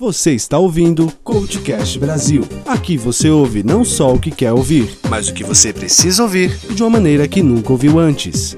[0.00, 2.42] Você está ouvindo Coachcast Brasil.
[2.64, 6.56] Aqui você ouve não só o que quer ouvir, mas o que você precisa ouvir
[6.70, 8.56] de uma maneira que nunca ouviu antes.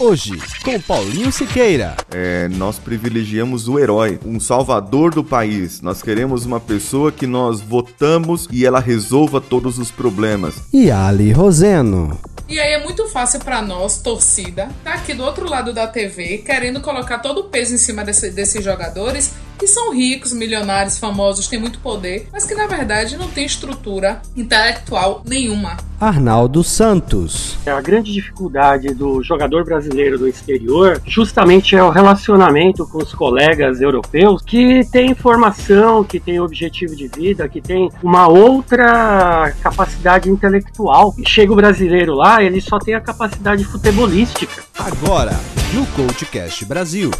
[0.00, 0.32] Hoje,
[0.64, 1.96] com Paulinho Siqueira.
[2.10, 5.80] É, nós privilegiamos o herói, um salvador do país.
[5.80, 10.56] Nós queremos uma pessoa que nós votamos e ela resolva todos os problemas.
[10.72, 12.18] E Ali Roseno.
[12.48, 16.38] E aí é muito fácil para nós, torcida, tá aqui do outro lado da TV,
[16.38, 21.46] querendo colocar todo o peso em cima desse, desses jogadores que são ricos, milionários, famosos,
[21.46, 25.76] têm muito poder, mas que na verdade não tem estrutura intelectual nenhuma.
[26.00, 27.58] Arnaldo Santos.
[27.66, 33.82] A grande dificuldade do jogador brasileiro do exterior justamente é o relacionamento com os colegas
[33.82, 41.14] europeus que têm formação, que têm objetivo de vida, que têm uma outra capacidade intelectual.
[41.26, 44.62] Chega o brasileiro lá, ele só tem a capacidade futebolística.
[44.78, 45.38] Agora,
[45.74, 47.10] no Coachcast Brasil.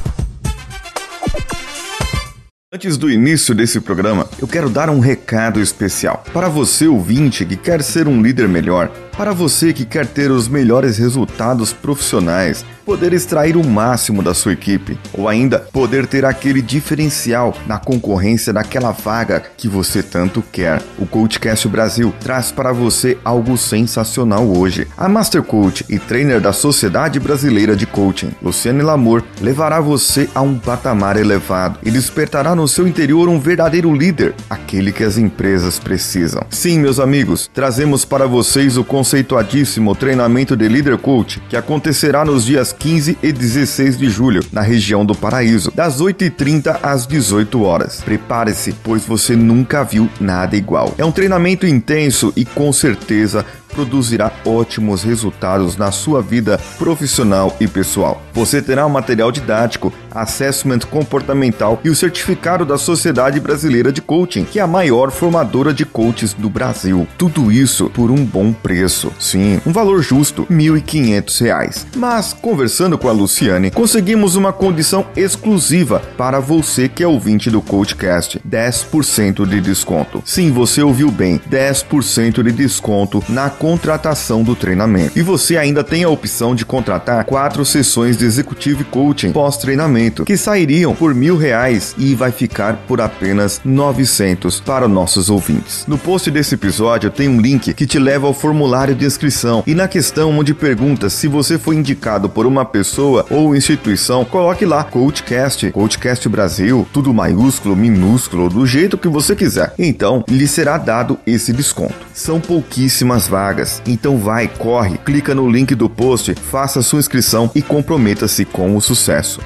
[2.73, 6.23] Antes do início desse programa, eu quero dar um recado especial.
[6.33, 8.89] Para você ouvinte que quer ser um líder melhor,
[9.21, 14.55] para você que quer ter os melhores resultados profissionais, poder extrair o máximo da sua
[14.55, 20.83] equipe, ou ainda poder ter aquele diferencial na concorrência daquela vaga que você tanto quer.
[20.99, 24.89] O Coachcast Brasil traz para você algo sensacional hoje.
[24.97, 30.41] A Master Coach e trainer da Sociedade Brasileira de Coaching, Luciane Lamour, levará você a
[30.41, 35.79] um patamar elevado e despertará no seu interior um verdadeiro líder, aquele que as empresas
[35.79, 36.43] precisam.
[36.49, 42.45] Sim, meus amigos, trazemos para vocês o conceituadíssimo treinamento de Leader Coach, que acontecerá nos
[42.45, 48.01] dias 15 e 16 de julho, na região do Paraíso, das 8h30 às 18 horas.
[48.03, 50.95] Prepare-se, pois você nunca viu nada igual.
[50.97, 57.67] É um treinamento intenso e com certeza produzirá ótimos resultados na sua vida profissional e
[57.67, 58.23] pessoal.
[58.33, 64.45] Você terá um material didático, assessment comportamental e o certificado da Sociedade Brasileira de Coaching,
[64.45, 67.07] que é a maior formadora de coaches do Brasil.
[67.17, 69.13] Tudo isso por um bom preço.
[69.19, 71.87] Sim, um valor justo, R$ 1.500.
[71.97, 77.61] Mas, conversando com a Luciane, conseguimos uma condição exclusiva para você que é ouvinte do
[77.61, 80.23] Coachcast: 10% de desconto.
[80.25, 85.19] Sim, você ouviu bem, 10% de desconto na contratação do treinamento.
[85.19, 90.35] E você ainda tem a opção de contratar quatro sessões de Executive Coaching pós-treinamento, que
[90.35, 95.85] sairiam por mil reais e vai ficar por apenas 900 para nossos ouvintes.
[95.87, 99.75] No post desse episódio tem um link que te leva ao formulário de inscrição e
[99.75, 104.85] na questão onde pergunta se você foi indicado por uma pessoa ou instituição, coloque lá
[104.85, 109.75] Coachcast, Coachcast Brasil, tudo maiúsculo, minúsculo, do jeito que você quiser.
[109.79, 112.07] Então, lhe será dado esse desconto.
[112.15, 113.83] São pouquíssimas vagas vagas.
[113.87, 118.81] Então vai, corre, clica no link do post, faça sua inscrição e comprometa-se com o
[118.81, 119.41] sucesso.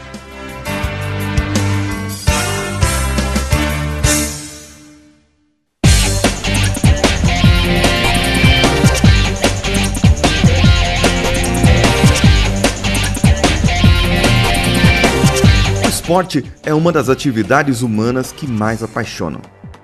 [15.89, 19.41] Esporte é uma das atividades humanas que mais apaixonam.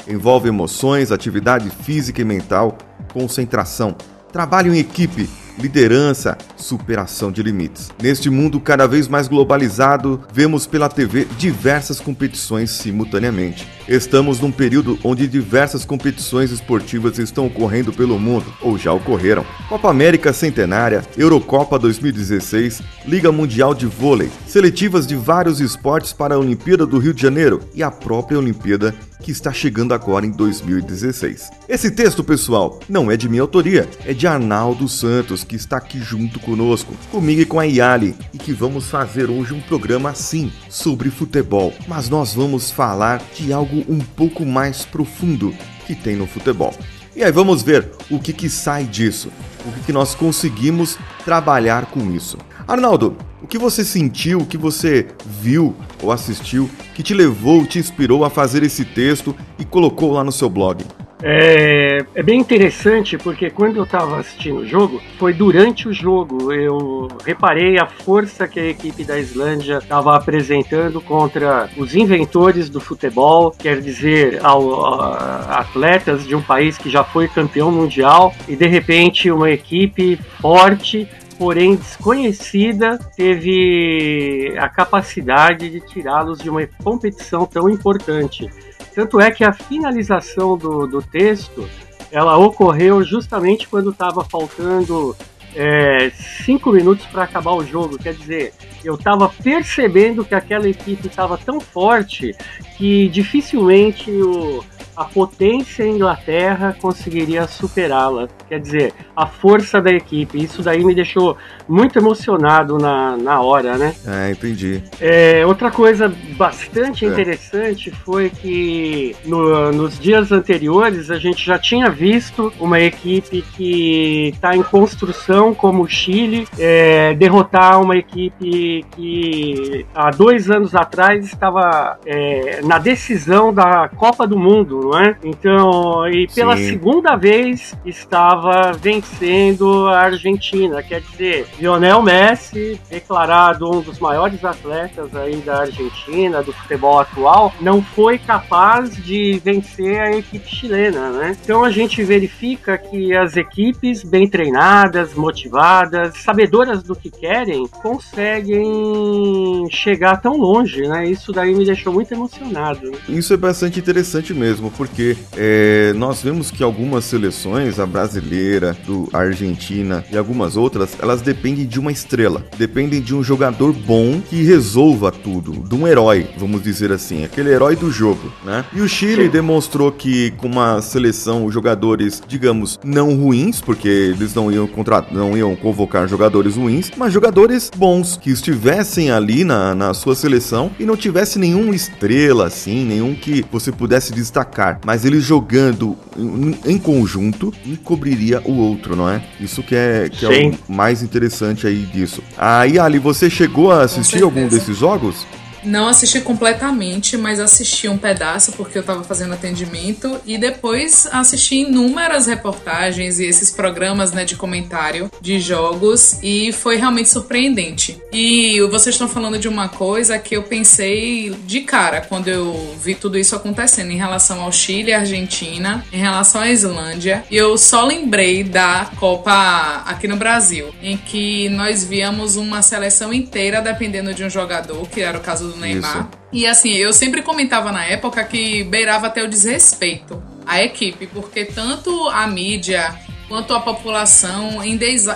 [0.06, 2.76] Envolve emoções, atividade física e mental,
[3.12, 3.96] concentração,
[4.32, 5.28] trabalho em equipe,
[5.58, 7.90] liderança, superação de limites.
[8.02, 13.66] Neste mundo cada vez mais globalizado, vemos pela TV diversas competições simultaneamente.
[13.90, 19.44] Estamos num período onde diversas competições esportivas estão ocorrendo pelo mundo, ou já ocorreram.
[19.68, 26.38] Copa América Centenária, Eurocopa 2016, Liga Mundial de Vôlei, seletivas de vários esportes para a
[26.38, 31.50] Olimpíada do Rio de Janeiro e a própria Olimpíada que está chegando agora em 2016.
[31.68, 35.98] Esse texto, pessoal, não é de minha autoria, é de Arnaldo Santos, que está aqui
[36.00, 40.50] junto conosco, comigo e com a Yali, e que vamos fazer hoje um programa assim,
[40.68, 41.72] sobre futebol.
[41.86, 45.54] Mas nós vamos falar de algo um pouco mais profundo
[45.86, 46.74] que tem no futebol.
[47.14, 49.30] E aí vamos ver o que, que sai disso,
[49.66, 52.38] o que, que nós conseguimos trabalhar com isso.
[52.66, 57.78] Arnaldo, o que você sentiu, o que você viu ou assistiu que te levou, te
[57.78, 60.84] inspirou a fazer esse texto e colocou lá no seu blog?
[61.22, 66.50] É, é bem interessante porque quando eu estava assistindo o jogo, foi durante o jogo
[66.52, 72.80] eu reparei a força que a equipe da Islândia estava apresentando contra os inventores do
[72.80, 78.56] futebol, quer dizer, ao, a, atletas de um país que já foi campeão mundial e
[78.56, 81.06] de repente uma equipe forte
[81.38, 88.46] porém desconhecida, teve a capacidade de tirá-los de uma competição tão importante.
[88.94, 91.68] Tanto é que a finalização do, do texto
[92.10, 95.16] ela ocorreu justamente quando estava faltando
[95.54, 96.10] é,
[96.44, 97.98] cinco minutos para acabar o jogo.
[97.98, 98.52] Quer dizer,
[98.84, 102.34] eu estava percebendo que aquela equipe estava tão forte
[102.76, 104.64] que dificilmente o,
[105.00, 108.28] a potência Inglaterra conseguiria superá-la.
[108.46, 110.44] Quer dizer, a força da equipe.
[110.44, 113.94] Isso daí me deixou muito emocionado na, na hora, né?
[114.06, 114.82] É, entendi.
[115.00, 117.08] É, outra coisa bastante é.
[117.08, 124.28] interessante foi que no, nos dias anteriores a gente já tinha visto uma equipe que
[124.34, 131.24] está em construção, como o Chile, é, derrotar uma equipe que há dois anos atrás
[131.24, 135.16] estava é, na decisão da Copa do Mundo, não é?
[135.22, 136.70] Então, e pela Sim.
[136.70, 140.82] segunda vez estava vencendo a Argentina.
[140.82, 147.54] Quer dizer, Lionel Messi, declarado um dos maiores atletas aí da Argentina, do futebol atual,
[147.60, 151.36] não foi capaz de vencer a equipe chilena, né?
[151.40, 159.68] Então a gente verifica que as equipes bem treinadas, motivadas, sabedoras do que querem, conseguem
[159.70, 161.06] chegar tão longe, né?
[161.06, 162.90] Isso daí me deixou muito emocionado.
[163.08, 169.10] Isso é bastante interessante mesmo, porque é, nós vemos que algumas seleções, a brasileira, do
[169.12, 174.22] a Argentina e algumas outras, elas dependem de uma estrela, dependem de um jogador bom
[174.22, 178.64] que resolva tudo, de um herói, vamos dizer assim, aquele herói do jogo, né?
[178.72, 184.50] E o Chile demonstrou que com uma seleção, jogadores, digamos, não ruins, porque eles não
[184.50, 189.92] iam contra, não iam convocar jogadores ruins, mas jogadores bons que estivessem ali na, na
[189.92, 195.24] sua seleção e não tivesse nenhuma estrela assim, nenhum que você pudesse destacar, mas eles
[195.24, 199.22] jogando em, em conjunto encobriria o outro, não é?
[199.40, 202.22] Isso que é, que é o mais interessante aí disso.
[202.36, 205.26] Aí, Ali, você chegou a assistir algum desses jogos?
[205.62, 211.56] Não assisti completamente, mas assisti um pedaço porque eu estava fazendo atendimento e depois assisti
[211.56, 218.00] inúmeras reportagens e esses programas né, de comentário de jogos e foi realmente surpreendente.
[218.12, 222.94] E vocês estão falando de uma coisa que eu pensei de cara quando eu vi
[222.94, 227.24] tudo isso acontecendo em relação ao Chile e Argentina, em relação à Islândia.
[227.30, 233.12] E eu só lembrei da Copa aqui no Brasil, em que nós víamos uma seleção
[233.12, 235.98] inteira dependendo de um jogador, que era o caso do Neymar.
[235.98, 236.08] Isso.
[236.32, 241.44] E assim, eu sempre comentava na época que beirava até o desrespeito à equipe, porque
[241.44, 242.94] tanto a mídia
[243.28, 244.62] quanto a população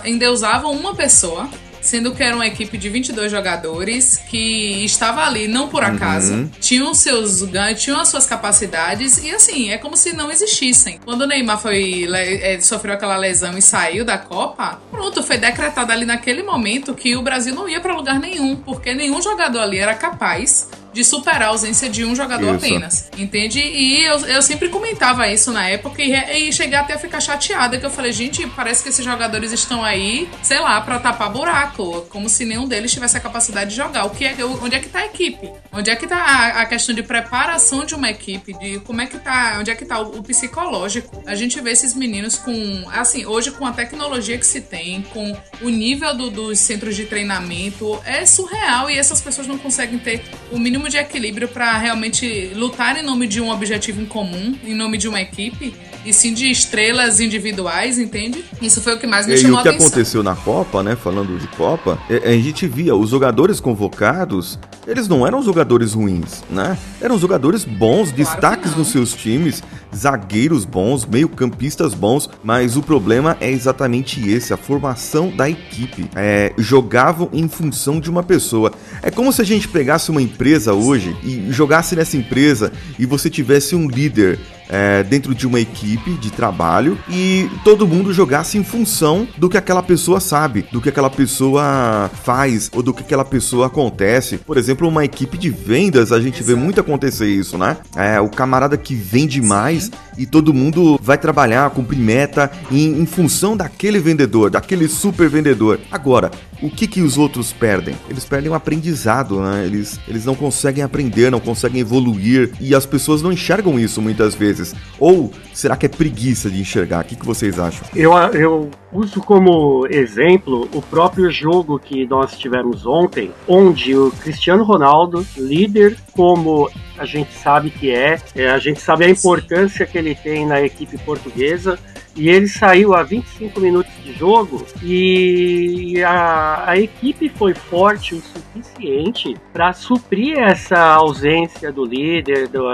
[0.04, 1.48] endeusavam uma pessoa
[1.84, 6.50] sendo que era uma equipe de 22 jogadores que estava ali não por acaso, uhum.
[6.60, 10.98] tinham seus ganhos, tinham as suas capacidades e assim, é como se não existissem.
[11.04, 15.92] Quando o Neymar foi é, sofreu aquela lesão e saiu da Copa, pronto, foi decretado
[15.92, 19.78] ali naquele momento que o Brasil não ia para lugar nenhum, porque nenhum jogador ali
[19.78, 22.64] era capaz de superar a ausência de um jogador isso.
[22.64, 23.10] apenas.
[23.18, 23.58] Entende?
[23.58, 27.76] E eu, eu sempre comentava isso na época e, e cheguei até a ficar chateada,
[27.76, 32.06] que eu falei, gente, parece que esses jogadores estão aí, sei lá, para tapar buraco,
[32.08, 34.04] como se nenhum deles tivesse a capacidade de jogar.
[34.06, 35.50] O que é, onde é que tá a equipe?
[35.72, 39.06] Onde é que tá a, a questão de preparação de uma equipe, de como é
[39.06, 41.22] que tá, onde é que tá o, o psicológico?
[41.26, 45.36] A gente vê esses meninos com, assim, hoje com a tecnologia que se tem, com
[45.60, 50.22] o nível do, dos centros de treinamento, é surreal e essas pessoas não conseguem ter
[50.52, 54.54] o mínimo mínimo de equilíbrio para realmente lutar em nome de um objetivo em comum,
[54.64, 58.44] em nome de uma equipe, e sim de estrelas individuais, entende?
[58.60, 59.72] Isso foi o que mais me e chamou a atenção.
[59.72, 63.10] E o que aconteceu na Copa, né, falando de Copa, é, a gente via os
[63.10, 66.76] jogadores convocados, eles não eram jogadores ruins, né?
[67.00, 69.62] Eram jogadores bons, claro destaques nos seus times,
[69.94, 76.08] zagueiros bons, meio-campistas bons, mas o problema é exatamente esse, a formação da equipe.
[76.14, 78.72] É, jogavam em função de uma pessoa.
[79.02, 83.30] É como se a gente pegasse uma empresa hoje e jogasse nessa empresa e você
[83.30, 88.64] tivesse um líder é, dentro de uma equipe de trabalho e todo mundo jogasse em
[88.64, 93.24] função do que aquela pessoa sabe, do que aquela pessoa faz ou do que aquela
[93.24, 94.38] pessoa acontece.
[94.38, 97.76] Por exemplo, uma equipe de vendas, a gente vê muito acontecer isso, né?
[97.96, 103.06] É, o camarada que vende mais e todo mundo vai trabalhar, cumprir meta em, em
[103.06, 105.80] função daquele vendedor, daquele super vendedor.
[105.90, 106.30] Agora,
[106.62, 107.94] o que, que os outros perdem?
[108.08, 109.64] Eles perdem o aprendizado, né?
[109.64, 114.34] Eles, eles não conseguem aprender, não conseguem evoluir e as pessoas não enxergam isso muitas
[114.34, 114.74] vezes.
[114.98, 117.04] Ou será que é preguiça de enxergar?
[117.04, 117.86] O que, que vocês acham?
[117.94, 124.64] Eu, eu uso como exemplo o próprio jogo que nós tivemos ontem, onde o Cristiano
[124.64, 129.96] Ronaldo, líder como a gente sabe que é, é a gente sabe a importância que
[129.96, 131.78] ele tem na equipe portuguesa,
[132.16, 138.20] e ele saiu a 25 minutos de jogo e a, a equipe foi forte o
[138.20, 142.64] suficiente para suprir essa ausência do líder, do,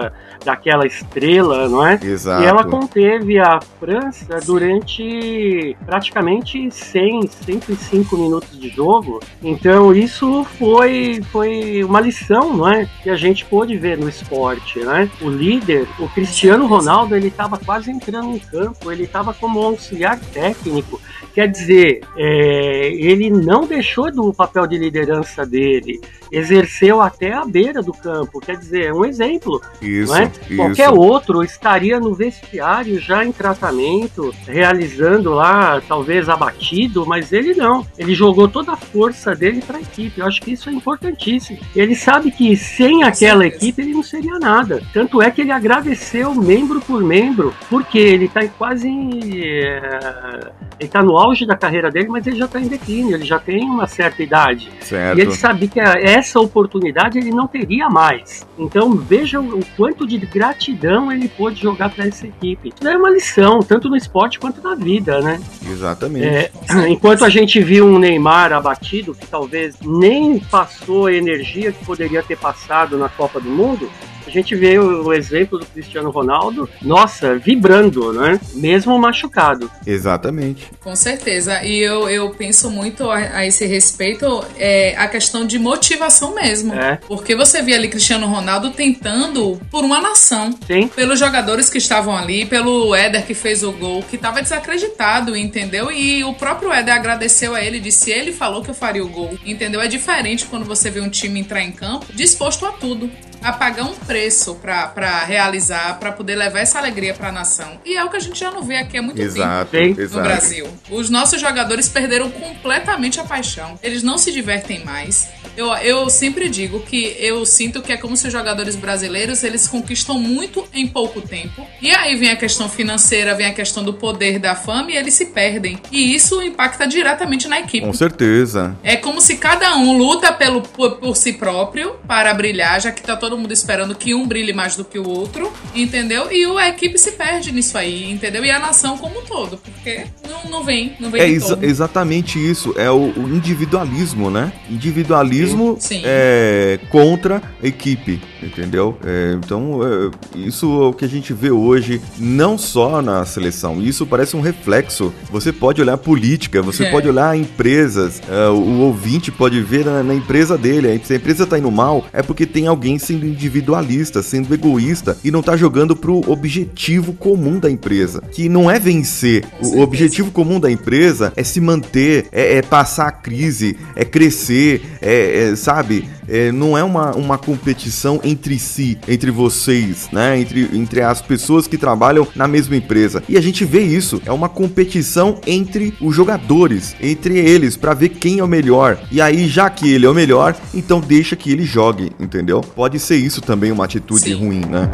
[0.44, 1.98] daquela estrela, não é?
[2.02, 2.42] Exato.
[2.42, 9.20] E ela conteve a França durante praticamente 100, 105 minutos de jogo.
[9.42, 12.88] Então isso foi, foi uma lição, não é?
[13.02, 15.10] Que a gente pôde ver no esporte, né?
[15.20, 20.18] O líder, o Cristiano Ronaldo, ele estava quase entrando em campo, ele estava como auxiliar
[20.32, 21.00] técnico.
[21.34, 26.00] Quer dizer, é, ele não deixou do papel de liderança dele,
[26.32, 28.40] exerceu até a beira do campo.
[28.40, 29.60] Quer dizer, é um exemplo.
[29.80, 30.29] Isso, é?
[30.38, 30.56] Isso.
[30.56, 37.86] Qualquer outro estaria no vestiário já em tratamento, realizando lá, talvez abatido, mas ele não.
[37.98, 40.20] Ele jogou toda a força dele para a equipe.
[40.20, 41.58] Eu acho que isso é importantíssimo.
[41.74, 44.82] Ele sabe que sem aquela equipe ele não seria nada.
[44.92, 48.88] Tanto é que ele agradeceu membro por membro, porque ele está quase.
[48.88, 53.24] É, ele está no auge da carreira dele, mas ele já está em declínio, ele
[53.24, 54.70] já tem uma certa idade.
[54.80, 55.18] Certo.
[55.18, 58.46] E ele sabia que essa oportunidade ele não teria mais.
[58.58, 62.72] Então veja o quanto de gratidão ele pôde jogar para essa equipe.
[62.84, 65.40] É uma lição, tanto no esporte quanto na vida, né?
[65.68, 66.26] Exatamente.
[66.26, 66.50] É,
[66.88, 72.22] enquanto a gente viu um Neymar abatido, que talvez nem passou a energia que poderia
[72.22, 73.90] ter passado na Copa do Mundo,
[74.30, 78.40] a gente vê o exemplo do Cristiano Ronaldo, nossa, vibrando, né?
[78.54, 79.68] Mesmo machucado.
[79.84, 80.70] Exatamente.
[80.80, 81.64] Com certeza.
[81.64, 86.72] E eu, eu penso muito a, a esse respeito é, a questão de motivação mesmo.
[86.72, 86.96] É.
[87.08, 90.56] Porque você via ali Cristiano Ronaldo tentando por uma nação.
[90.64, 90.86] Sim.
[90.86, 95.90] Pelos jogadores que estavam ali, pelo Éder que fez o gol, que estava desacreditado, entendeu?
[95.90, 99.36] E o próprio Éder agradeceu a ele, disse ele falou que eu faria o gol,
[99.44, 99.80] entendeu?
[99.80, 103.10] É diferente quando você vê um time entrar em campo disposto a tudo
[103.42, 107.80] a pagar um preço para realizar, para poder levar essa alegria para a nação.
[107.84, 110.02] E é o que a gente já não vê aqui há muito Exato, tempo no
[110.02, 110.28] exato.
[110.28, 110.68] Brasil.
[110.90, 113.78] Os nossos jogadores perderam completamente a paixão.
[113.82, 115.28] Eles não se divertem mais.
[115.56, 119.66] Eu, eu sempre digo que eu sinto que é como se os jogadores brasileiros eles
[119.66, 121.66] conquistam muito em pouco tempo.
[121.80, 125.14] E aí vem a questão financeira, vem a questão do poder, da fama e eles
[125.14, 125.78] se perdem.
[125.90, 127.86] E isso impacta diretamente na equipe.
[127.86, 128.76] Com certeza.
[128.82, 133.02] É como se cada um luta pelo, por, por si próprio para brilhar, já que
[133.02, 136.30] tá todo mundo esperando que um brilhe mais do que o outro, entendeu?
[136.30, 138.44] E a equipe se perde nisso aí, entendeu?
[138.44, 141.64] E a nação como um todo, porque não, não vem, não vem É exa- todo.
[141.64, 142.74] exatamente isso.
[142.76, 144.52] É o, o individualismo, né?
[144.70, 146.02] Individualismo Sim.
[146.04, 148.96] é, contra a equipe, entendeu?
[149.04, 153.80] É, então, é, isso é o que a gente vê hoje, não só na seleção.
[153.80, 155.12] Isso parece um reflexo.
[155.30, 156.90] Você pode olhar política, você É.
[156.90, 158.20] pode olhar empresas.
[158.28, 161.00] é, o, o ouvinte pode ver na, na empresa dele.
[161.04, 165.30] Se a empresa tá indo mal, é porque tem alguém sendo individualista, sendo egoísta e
[165.30, 169.44] não tá jogando pro objetivo comum da empresa, que não é vencer.
[169.62, 174.82] O- objetivo comum da empresa é se manter, é, é passar a crise, é crescer,
[175.02, 176.08] é, é, sabe?
[176.30, 180.38] É, não é uma, uma competição entre si, entre vocês, né?
[180.38, 183.20] Entre, entre as pessoas que trabalham na mesma empresa.
[183.28, 188.10] E a gente vê isso, é uma competição entre os jogadores, entre eles, pra ver
[188.10, 188.96] quem é o melhor.
[189.10, 192.60] E aí, já que ele é o melhor, então deixa que ele jogue, entendeu?
[192.60, 194.34] Pode ser isso também uma atitude Sim.
[194.34, 194.88] ruim, né?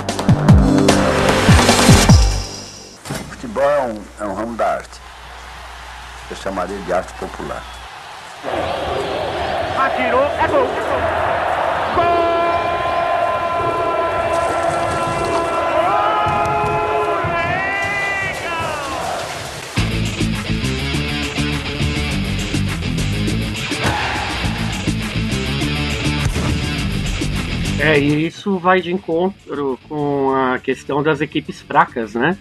[3.29, 5.01] Futebol é um, é um ramo da arte.
[6.31, 7.63] Eu chamaria de arte popular.
[9.87, 10.67] Atirou, é gol.
[27.79, 32.37] É, e isso vai de encontro com a questão das equipes fracas, né?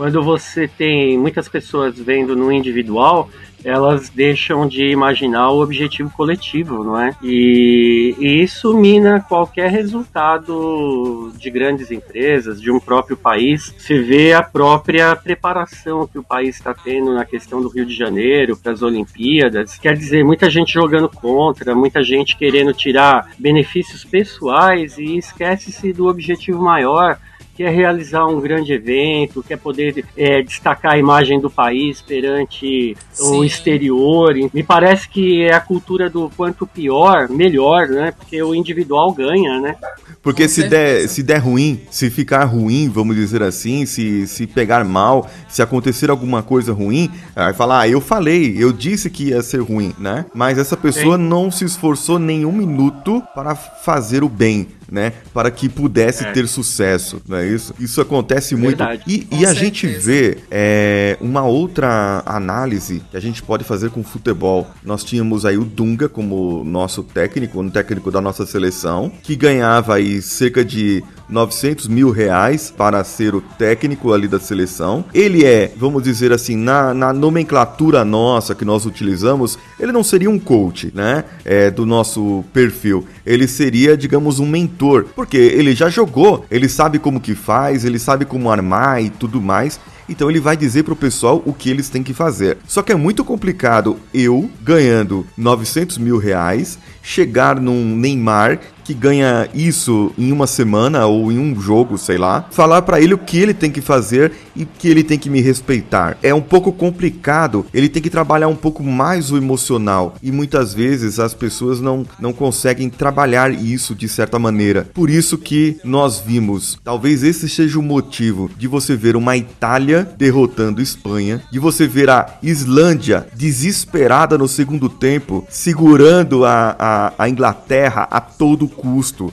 [0.00, 3.28] Quando você tem muitas pessoas vendo no individual,
[3.62, 7.14] elas deixam de imaginar o objetivo coletivo, não é?
[7.22, 13.74] E, e isso mina qualquer resultado de grandes empresas, de um próprio país.
[13.76, 17.94] Você vê a própria preparação que o país está tendo na questão do Rio de
[17.94, 19.76] Janeiro para as Olimpíadas.
[19.76, 26.06] Quer dizer, muita gente jogando contra, muita gente querendo tirar benefícios pessoais e esquece-se do
[26.06, 27.18] objetivo maior
[27.60, 32.96] que é realizar um grande evento, quer poder é, destacar a imagem do país perante
[33.18, 33.44] o Sim.
[33.44, 34.34] exterior.
[34.54, 38.12] Me parece que é a cultura do quanto pior, melhor, né?
[38.12, 39.76] Porque o individual ganha, né?
[40.22, 44.82] Porque se der, se der ruim, se ficar ruim, vamos dizer assim, se, se pegar
[44.82, 49.42] mal, se acontecer alguma coisa ruim, vai falar, ah, eu falei, eu disse que ia
[49.42, 50.24] ser ruim, né?
[50.34, 55.12] Mas essa pessoa não se esforçou nenhum minuto para fazer o bem, né?
[55.32, 56.32] Para que pudesse É.
[56.32, 57.74] ter sucesso, não é isso?
[57.78, 58.78] Isso acontece muito.
[58.78, 59.02] Verdade.
[59.06, 63.90] E, Com e a gente vê é, uma outra análise que a gente pode fazer
[63.90, 64.68] com o futebol.
[64.84, 69.94] Nós tínhamos aí o Dunga como nosso técnico, um técnico da nossa seleção, que ganhava
[69.94, 75.04] aí cerca de 900 mil reais para ser o técnico ali da seleção.
[75.14, 80.30] Ele é, vamos dizer assim, na, na nomenclatura nossa que nós utilizamos, ele não seria
[80.30, 81.24] um coach, né?
[81.44, 83.06] É, do nosso perfil.
[83.24, 87.98] Ele seria, digamos, um mentor, porque ele já jogou, ele sabe como que faz, ele
[87.98, 89.78] sabe como armar e tudo mais.
[90.10, 92.58] Então ele vai dizer pro pessoal o que eles têm que fazer.
[92.66, 98.58] Só que é muito complicado eu, ganhando 900 mil reais, chegar num Neymar
[98.90, 103.14] que ganha isso em uma semana ou em um jogo, sei lá, falar para ele
[103.14, 106.18] o que ele tem que fazer e que ele tem que me respeitar.
[106.20, 110.74] É um pouco complicado, ele tem que trabalhar um pouco mais o emocional e muitas
[110.74, 114.88] vezes as pessoas não, não conseguem trabalhar isso de certa maneira.
[114.92, 120.12] Por isso que nós vimos, talvez esse seja o motivo de você ver uma Itália
[120.18, 127.28] derrotando Espanha, de você ver a Islândia desesperada no segundo tempo, segurando a, a, a
[127.28, 128.79] Inglaterra a todo custo.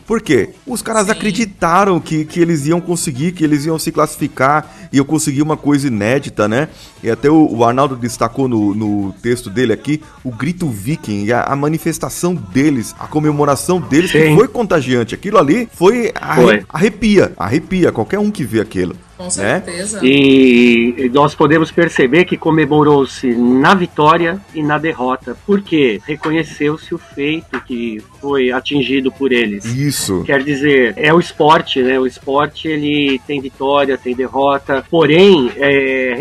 [0.05, 0.49] Por quê?
[0.65, 1.11] Os caras Sim.
[1.11, 5.57] acreditaram que, que eles iam conseguir, que eles iam se classificar e eu conseguir uma
[5.57, 6.69] coisa inédita, né?
[7.03, 11.43] E até o, o Arnaldo destacou no, no, texto dele aqui o grito viking, a,
[11.43, 14.19] a manifestação deles, a comemoração deles, Sim.
[14.19, 15.13] que foi contagiante.
[15.13, 16.65] Aquilo ali foi, foi.
[16.69, 18.95] arrepia, arrepia qualquer um que vê aquilo.
[19.17, 19.29] Com né?
[19.31, 19.99] certeza.
[19.99, 20.07] Né?
[20.07, 27.59] E nós podemos perceber que comemorou-se na vitória e na derrota, porque reconheceu-se o feito
[27.61, 29.65] que foi atingido por eles.
[29.65, 30.23] Isso.
[30.23, 31.99] Quer dizer, é o esporte, né?
[31.99, 36.15] O esporte ele tem vitória, tem derrota, porém é,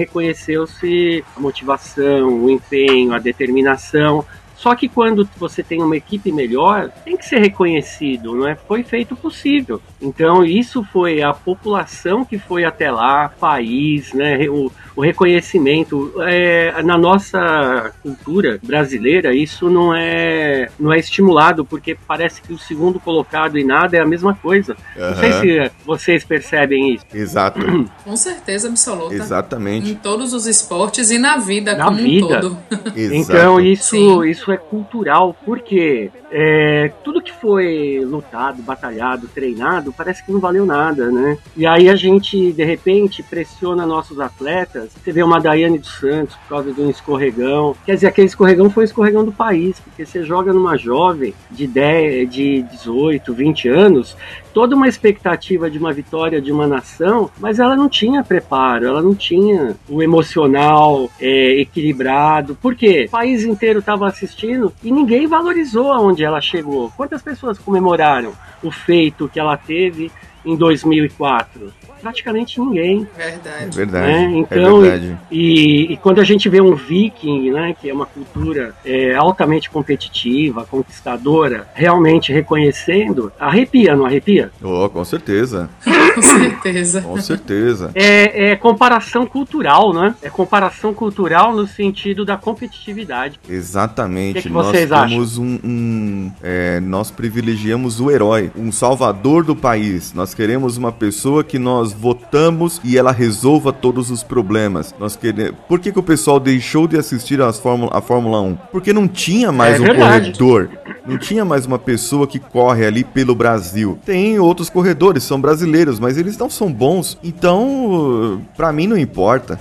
[1.37, 4.25] a motivação, o empenho, a determinação
[4.57, 8.55] só que quando você tem uma equipe melhor, tem que ser reconhecido, não é?
[8.55, 9.81] Foi feito possível.
[10.01, 14.49] Então isso foi a população que foi até lá, país, né?
[14.49, 21.97] O, o reconhecimento é, na nossa cultura brasileira isso não é não é estimulado porque
[22.07, 24.75] parece que o segundo colocado e nada é a mesma coisa.
[24.97, 25.09] Uhum.
[25.09, 27.05] Não sei se vocês percebem isso.
[27.13, 27.61] Exato.
[28.03, 29.15] Com certeza absoluta.
[29.15, 29.91] Exatamente.
[29.91, 32.27] Em todos os esportes e na vida na como vida.
[32.27, 32.59] um todo.
[32.97, 40.33] então isso isso é cultural porque é, tudo que foi lutado, batalhado, treinado, parece que
[40.33, 41.39] não valeu nada, né?
[41.57, 44.86] E aí a gente, de repente, pressiona nossos atletas.
[44.89, 47.77] Você vê uma Daiane dos Santos por causa de um escorregão.
[47.85, 51.67] Quer dizer, aquele escorregão foi o escorregão do país, porque você joga numa jovem de
[51.67, 54.17] 10, de 18, 20 anos,
[54.53, 59.03] toda uma expectativa de uma vitória de uma nação, mas ela não tinha preparo, ela
[59.03, 62.57] não tinha o emocional é, equilibrado.
[62.57, 63.05] Por quê?
[63.09, 66.91] O país inteiro estava assistindo e ninguém valorizou aonde ela chegou.
[66.97, 70.11] Quantas pessoas comemoraram o feito que ela teve
[70.45, 71.73] em 2004?
[72.07, 73.07] Praticamente ninguém.
[73.17, 73.65] Verdade.
[73.65, 74.07] É verdade.
[74.07, 74.25] Né?
[74.25, 75.19] É então, é verdade.
[75.29, 79.69] E, e, quando a gente vê um viking, né, que é uma cultura é, altamente
[79.69, 84.53] competitiva, conquistadora, realmente reconhecendo, arrepia, não arrepia?
[84.63, 85.69] Oh, com certeza.
[86.15, 87.03] com certeza.
[87.03, 87.91] com certeza.
[87.95, 90.15] É, é, comparação cultural, né?
[90.23, 93.41] É comparação cultural no sentido da competitividade.
[93.49, 94.39] Exatamente.
[94.39, 99.43] O que, que vocês nós temos um, um é, nós privilegiamos o herói, um salvador
[99.43, 100.13] do país.
[100.13, 104.95] Nós queremos uma pessoa que nós votamos e ela resolva todos os problemas.
[104.99, 105.57] Nós queremos.
[105.67, 108.57] Por que, que o pessoal deixou de assistir as Fórmula, a Fórmula 1?
[108.71, 110.33] Porque não tinha mais é um verdade.
[110.33, 110.71] corredor.
[111.07, 113.99] Não tinha mais uma pessoa que corre ali pelo Brasil.
[114.05, 117.17] Tem outros corredores, são brasileiros, mas eles não são bons.
[117.23, 119.59] Então, para mim não importa.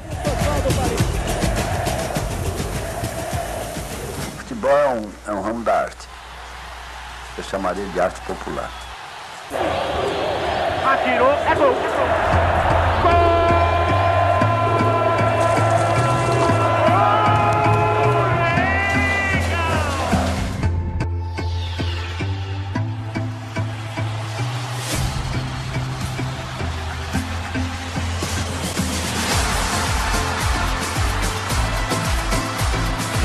[4.38, 6.08] Futebol é um, é um ramo da arte.
[7.38, 8.71] Eu chamaria de arte popular.
[10.86, 12.25] Atirou, é gol.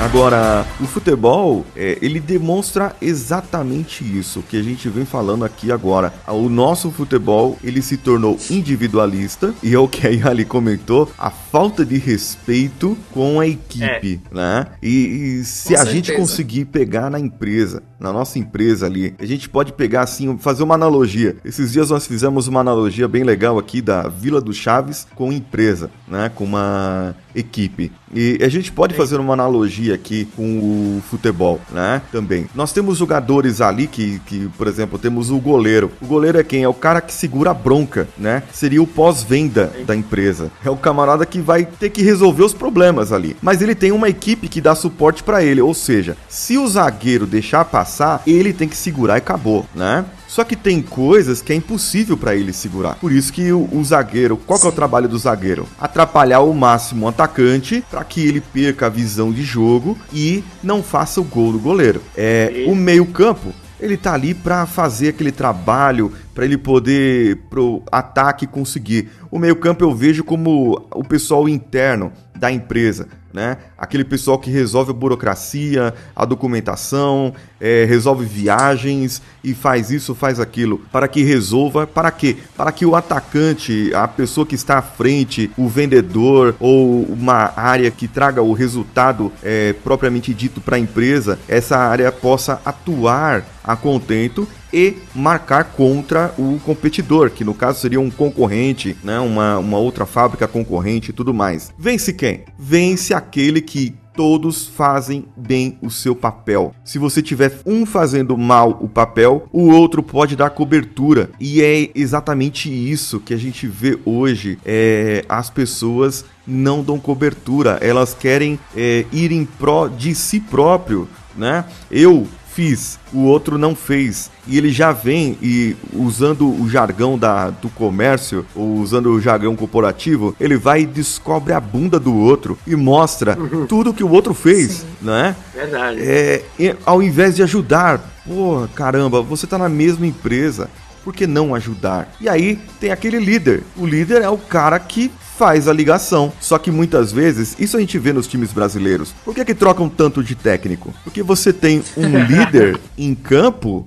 [0.00, 6.12] Agora, o futebol, é, ele demonstra exatamente isso que a gente vem falando aqui agora.
[6.26, 11.28] O nosso futebol, ele se tornou individualista e é o que a Yali comentou, a
[11.28, 14.34] falta de respeito com a equipe, é.
[14.34, 14.66] né?
[14.82, 15.94] E, e se com a certeza.
[15.94, 20.62] gente conseguir pegar na empresa, na nossa empresa ali, a gente pode pegar assim, fazer
[20.62, 21.36] uma analogia.
[21.44, 25.90] Esses dias nós fizemos uma analogia bem legal aqui da Vila do Chaves com empresa,
[26.08, 26.30] né?
[26.34, 27.92] Com uma equipe.
[28.12, 32.02] E a gente pode fazer uma analogia aqui com o futebol, né?
[32.12, 32.46] Também.
[32.54, 35.90] Nós temos jogadores ali que, que, por exemplo, temos o goleiro.
[36.00, 36.62] O goleiro é quem?
[36.62, 38.42] É o cara que segura a bronca, né?
[38.52, 40.50] Seria o pós-venda da empresa.
[40.64, 43.36] É o camarada que vai ter que resolver os problemas ali.
[43.42, 47.26] Mas ele tem uma equipe que dá suporte para ele, ou seja, se o zagueiro
[47.26, 50.04] deixar passar, ele tem que segurar e acabou, né?
[50.30, 52.94] Só que tem coisas que é impossível para ele segurar.
[53.00, 55.66] Por isso que o, o zagueiro, qual que é o trabalho do zagueiro?
[55.76, 60.84] Atrapalhar ao máximo o atacante para que ele perca a visão de jogo e não
[60.84, 62.00] faça o gol do goleiro.
[62.16, 68.46] É, o meio-campo ele tá ali para fazer aquele trabalho, para ele poder pro ataque
[68.46, 69.08] conseguir.
[69.32, 73.56] O meio-campo eu vejo como o pessoal interno da empresa, né?
[73.76, 80.40] Aquele pessoal que resolve a burocracia, a documentação, é, resolve viagens e faz isso, faz
[80.40, 82.36] aquilo, para que resolva, para quê?
[82.56, 87.90] Para que o atacante, a pessoa que está à frente, o vendedor ou uma área
[87.90, 93.76] que traga o resultado é, propriamente dito para a empresa, essa área possa atuar a
[93.76, 99.18] contento e marcar contra o competidor, que no caso seria um concorrente, né?
[99.18, 101.72] uma, uma outra fábrica concorrente e tudo mais.
[101.78, 102.44] Vence quem?
[102.58, 106.74] Vence aquele que todos fazem bem o seu papel.
[106.84, 111.30] Se você tiver um fazendo mal o papel, o outro pode dar cobertura.
[111.38, 114.58] E é exatamente isso que a gente vê hoje.
[114.64, 121.08] É, as pessoas não dão cobertura, elas querem é, ir em pró de si próprio.
[121.36, 121.64] Né?
[121.90, 124.30] Eu fiz, o outro não fez.
[124.46, 129.54] E ele já vem e usando o jargão da, do comércio, ou usando o jargão
[129.54, 133.66] corporativo, ele vai e descobre a bunda do outro e mostra uhum.
[133.66, 134.86] tudo que o outro fez, Sim.
[135.02, 135.36] né?
[135.54, 136.00] Verdade.
[136.02, 136.42] É,
[136.84, 140.68] ao invés de ajudar, porra, caramba, você tá na mesma empresa.
[141.02, 142.14] Por que não ajudar?
[142.20, 143.62] E aí tem aquele líder.
[143.74, 146.30] O líder é o cara que faz a ligação.
[146.38, 149.14] Só que muitas vezes, isso a gente vê nos times brasileiros.
[149.24, 150.92] Por que, que trocam tanto de técnico?
[151.02, 153.86] Porque você tem um líder em campo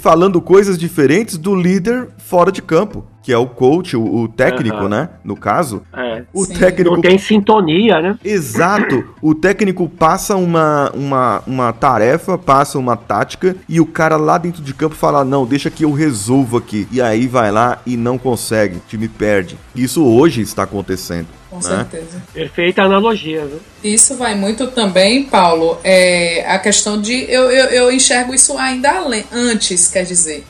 [0.00, 4.76] falando coisas diferentes do líder fora de campo que é o coach, o, o técnico,
[4.76, 4.88] uhum.
[4.88, 5.08] né?
[5.22, 5.84] No caso.
[5.96, 6.54] É, o sim.
[6.54, 6.96] técnico.
[6.96, 8.18] Não tem sintonia, né?
[8.24, 9.14] Exato.
[9.22, 14.60] o técnico passa uma, uma, uma tarefa, passa uma tática e o cara lá dentro
[14.60, 16.88] de campo fala: não, deixa que eu resolvo aqui.
[16.90, 18.78] E aí vai lá e não consegue.
[18.78, 19.56] O time perde.
[19.76, 21.28] Isso hoje está acontecendo.
[21.48, 21.62] Com né?
[21.62, 22.22] certeza.
[22.34, 23.60] Perfeita analogia, viu?
[23.82, 27.30] Isso vai muito também, Paulo, é a questão de.
[27.30, 30.44] Eu, eu, eu enxergo isso ainda além, antes, quer dizer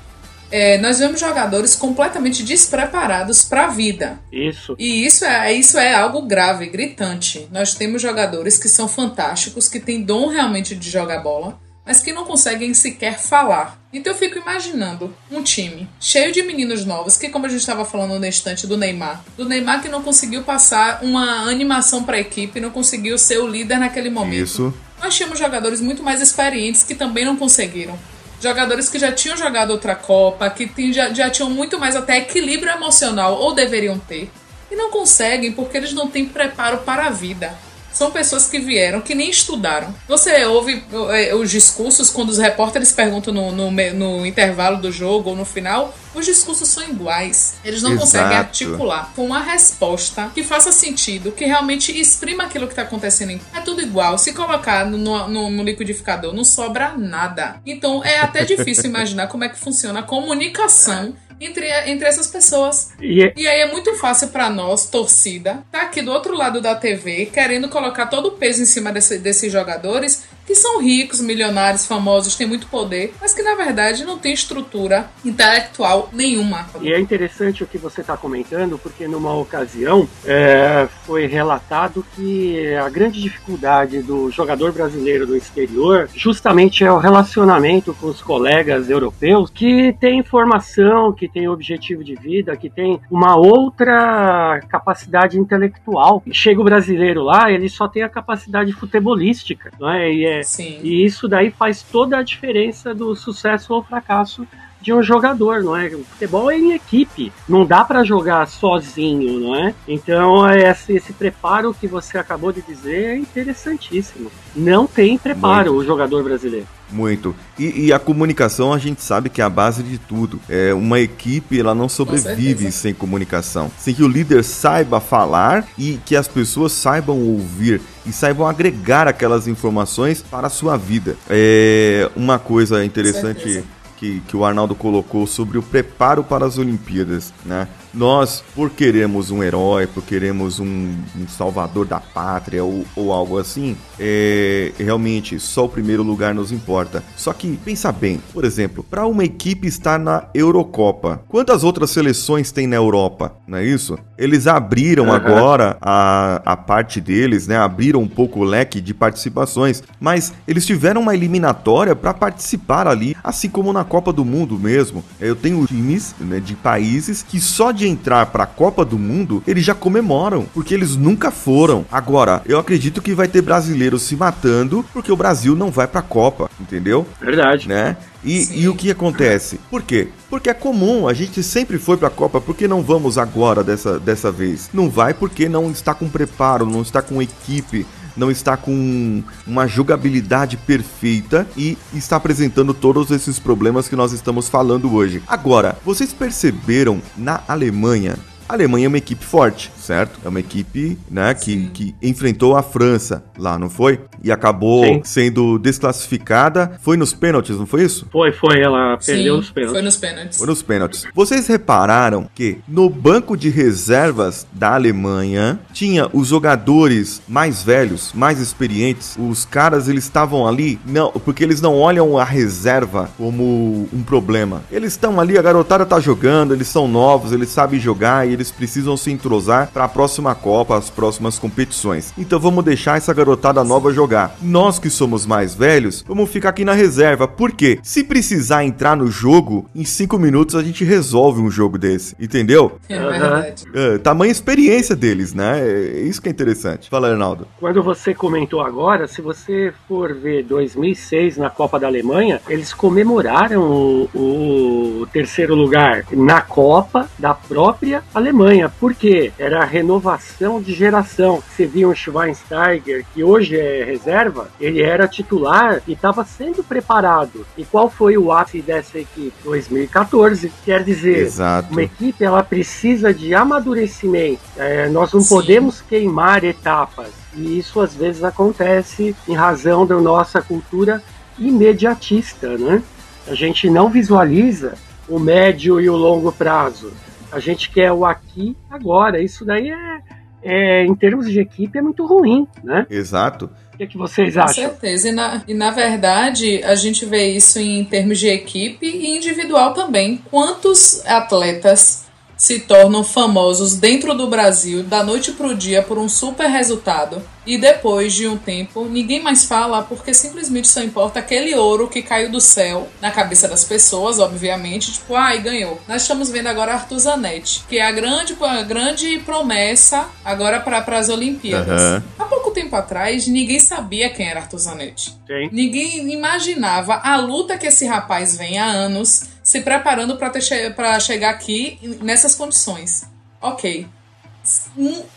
[0.50, 4.18] é, nós vemos jogadores completamente despreparados para a vida.
[4.32, 4.74] Isso.
[4.78, 7.48] E isso é, isso é algo grave, gritante.
[7.52, 12.12] Nós temos jogadores que são fantásticos, que têm dom realmente de jogar bola, mas que
[12.12, 13.80] não conseguem sequer falar.
[13.92, 17.84] Então eu fico imaginando um time cheio de meninos novos, que como a gente estava
[17.84, 22.20] falando no instante do Neymar, do Neymar que não conseguiu passar uma animação para a
[22.20, 24.44] equipe, não conseguiu ser o líder naquele momento.
[24.44, 24.74] Isso.
[25.02, 27.98] Nós tínhamos jogadores muito mais experientes que também não conseguiram
[28.40, 32.72] jogadores que já tinham jogado outra Copa, que já, já tinham muito mais até equilíbrio
[32.72, 34.30] emocional, ou deveriam ter,
[34.70, 37.54] e não conseguem porque eles não têm preparo para a vida.
[37.92, 39.94] São pessoas que vieram, que nem estudaram.
[40.08, 45.30] Você ouve é, os discursos quando os repórteres perguntam no, no, no intervalo do jogo
[45.30, 47.54] ou no final, os discursos são iguais.
[47.64, 48.06] Eles não Exato.
[48.06, 53.40] conseguem articular com uma resposta que faça sentido, que realmente exprima aquilo que está acontecendo.
[53.54, 54.18] É tudo igual.
[54.18, 57.60] Se colocar no, no, no, liquidificador, não sobra nada.
[57.64, 62.92] Então é até difícil imaginar como é que funciona a comunicação entre, entre essas pessoas.
[63.00, 63.32] E, é...
[63.36, 67.26] e aí é muito fácil para nós, torcida, tá aqui do outro lado da TV,
[67.26, 67.79] querendo colocar
[68.10, 72.66] todo o peso em cima desse, desses jogadores que são ricos, milionários, famosos, têm muito
[72.66, 76.66] poder, mas que na verdade não tem estrutura intelectual nenhuma.
[76.80, 82.74] E é interessante o que você está comentando, porque numa ocasião é, foi relatado que
[82.74, 88.90] a grande dificuldade do jogador brasileiro do exterior justamente é o relacionamento com os colegas
[88.90, 96.24] europeus que tem informação, que tem objetivo de vida, que tem uma outra capacidade intelectual.
[96.32, 100.12] Chega o brasileiro lá, ele só tem a capacidade futebolística, não é?
[100.12, 100.40] E, é,
[100.82, 104.46] e isso daí faz toda a diferença do sucesso ou fracasso
[104.80, 105.88] de um jogador, não é?
[105.88, 109.74] O futebol é em equipe, não dá para jogar sozinho, não é?
[109.86, 114.30] Então esse, esse, preparo que você acabou de dizer é interessantíssimo.
[114.54, 115.82] Não tem preparo Muito.
[115.82, 116.66] o jogador brasileiro.
[116.90, 117.36] Muito.
[117.56, 120.40] E, e, a comunicação a gente sabe que é a base de tudo.
[120.48, 126.00] É uma equipe ela não sobrevive sem comunicação, sem que o líder saiba falar e
[126.04, 131.16] que as pessoas saibam ouvir e saibam agregar aquelas informações para a sua vida.
[131.28, 133.62] É uma coisa interessante
[134.00, 137.68] que, que o Arnaldo colocou sobre o preparo para as Olimpíadas, né?
[137.92, 143.38] Nós, por queremos um herói, por queremos um, um salvador da pátria ou, ou algo
[143.38, 147.02] assim, é, realmente só o primeiro lugar nos importa.
[147.16, 152.52] Só que, pensa bem, por exemplo, para uma equipe estar na Eurocopa, quantas outras seleções
[152.52, 153.34] tem na Europa?
[153.46, 153.98] Não é isso?
[154.16, 155.12] Eles abriram uhum.
[155.12, 157.56] agora a, a parte deles, né?
[157.56, 163.16] Abriram um pouco o leque de participações, mas eles tiveram uma eliminatória para participar ali,
[163.24, 165.02] assim como na Copa do Mundo mesmo.
[165.18, 169.42] Eu tenho times né, de países que só de entrar para a Copa do Mundo
[169.46, 171.84] eles já comemoram, porque eles nunca foram.
[171.90, 176.00] Agora, eu acredito que vai ter brasileiros se matando porque o Brasil não vai para
[176.00, 177.06] a Copa, entendeu?
[177.20, 177.68] Verdade.
[177.68, 177.96] Né?
[178.22, 179.58] E, e, o que acontece?
[179.70, 180.08] Por quê?
[180.28, 183.64] Porque é comum, a gente sempre foi para a Copa, por que não vamos agora
[183.64, 184.68] dessa, dessa vez?
[184.74, 189.66] Não vai porque não está com preparo, não está com equipe, não está com uma
[189.66, 195.22] jogabilidade perfeita e está apresentando todos esses problemas que nós estamos falando hoje.
[195.26, 198.16] Agora, vocês perceberam na Alemanha
[198.50, 200.20] a Alemanha é uma equipe forte, certo?
[200.24, 203.98] É uma equipe, né, que, que enfrentou a França lá, não foi?
[204.22, 205.00] E acabou Sim.
[205.02, 206.78] sendo desclassificada.
[206.80, 208.06] Foi nos pênaltis, não foi isso?
[208.12, 208.60] Foi, foi.
[208.60, 209.72] Ela perdeu nos pênaltis.
[209.72, 210.38] Foi nos pênaltis.
[210.38, 211.06] Foi nos pênaltis.
[211.12, 218.38] Vocês repararam que no banco de reservas da Alemanha tinha os jogadores mais velhos, mais
[218.38, 219.16] experientes.
[219.18, 224.62] Os caras, eles estavam ali, não, porque eles não olham a reserva como um problema.
[224.70, 228.52] Eles estão ali, a garotada tá jogando, eles são novos, eles sabem jogar e eles
[228.52, 232.12] precisam se entrosar para a próxima Copa, as próximas competições.
[232.18, 234.36] Então vamos deixar essa garotada nova jogar.
[234.42, 237.26] Nós que somos mais velhos, vamos ficar aqui na reserva.
[237.26, 237.78] Por quê?
[237.82, 242.14] Se precisar entrar no jogo, em 5 minutos a gente resolve um jogo desse.
[242.20, 242.78] Entendeu?
[242.90, 243.64] É verdade.
[243.72, 245.60] É, tamanha experiência deles, né?
[245.66, 246.90] É isso que é interessante.
[246.90, 247.48] Fala, Arnaldo.
[247.58, 253.62] Quando você comentou agora, se você for ver 2006 na Copa da Alemanha, eles comemoraram
[253.62, 258.50] o, o terceiro lugar na Copa da própria Alemanha.
[258.50, 258.68] Alemanha.
[258.68, 259.32] Por quê?
[259.38, 261.42] Era a renovação de geração.
[261.48, 267.46] Você viu o Schweinsteiger, que hoje é reserva, ele era titular e estava sendo preparado.
[267.56, 269.32] E qual foi o ápice dessa equipe?
[269.44, 270.52] 2014.
[270.64, 271.72] Quer dizer, Exato.
[271.72, 274.40] uma equipe ela precisa de amadurecimento.
[274.56, 275.34] É, nós não Sim.
[275.34, 277.08] podemos queimar etapas.
[277.34, 281.02] E isso às vezes acontece em razão da nossa cultura
[281.38, 282.82] imediatista, né?
[283.26, 284.74] A gente não visualiza
[285.08, 286.92] o médio e o longo prazo.
[287.32, 289.20] A gente quer o aqui agora.
[289.20, 290.00] Isso daí é,
[290.42, 292.86] é em termos de equipe, é muito ruim, né?
[292.90, 293.50] Exato.
[293.74, 294.64] O que, é que vocês acham?
[294.64, 295.08] Com certeza.
[295.08, 299.72] E na, e na verdade, a gente vê isso em termos de equipe e individual
[299.72, 300.20] também.
[300.30, 302.09] Quantos atletas
[302.40, 307.22] se tornam famosos dentro do Brasil da noite para o dia por um super resultado
[307.46, 312.00] e depois de um tempo ninguém mais fala porque simplesmente só importa aquele ouro que
[312.00, 315.80] caiu do céu na cabeça das pessoas, obviamente, tipo, ai, ah, ganhou.
[315.86, 320.98] Nós estamos vendo agora Arthur Zanetti, que é a grande, a grande promessa agora para
[320.98, 321.82] as Olimpíadas.
[321.82, 322.02] Uhum.
[322.18, 325.10] Há pouco tempo atrás, ninguém sabia quem era Arthur Zanetti.
[325.26, 325.50] Sim.
[325.52, 331.98] Ninguém imaginava a luta que esse rapaz vem há anos se preparando para chegar aqui
[332.00, 333.04] nessas condições.
[333.42, 333.84] Ok.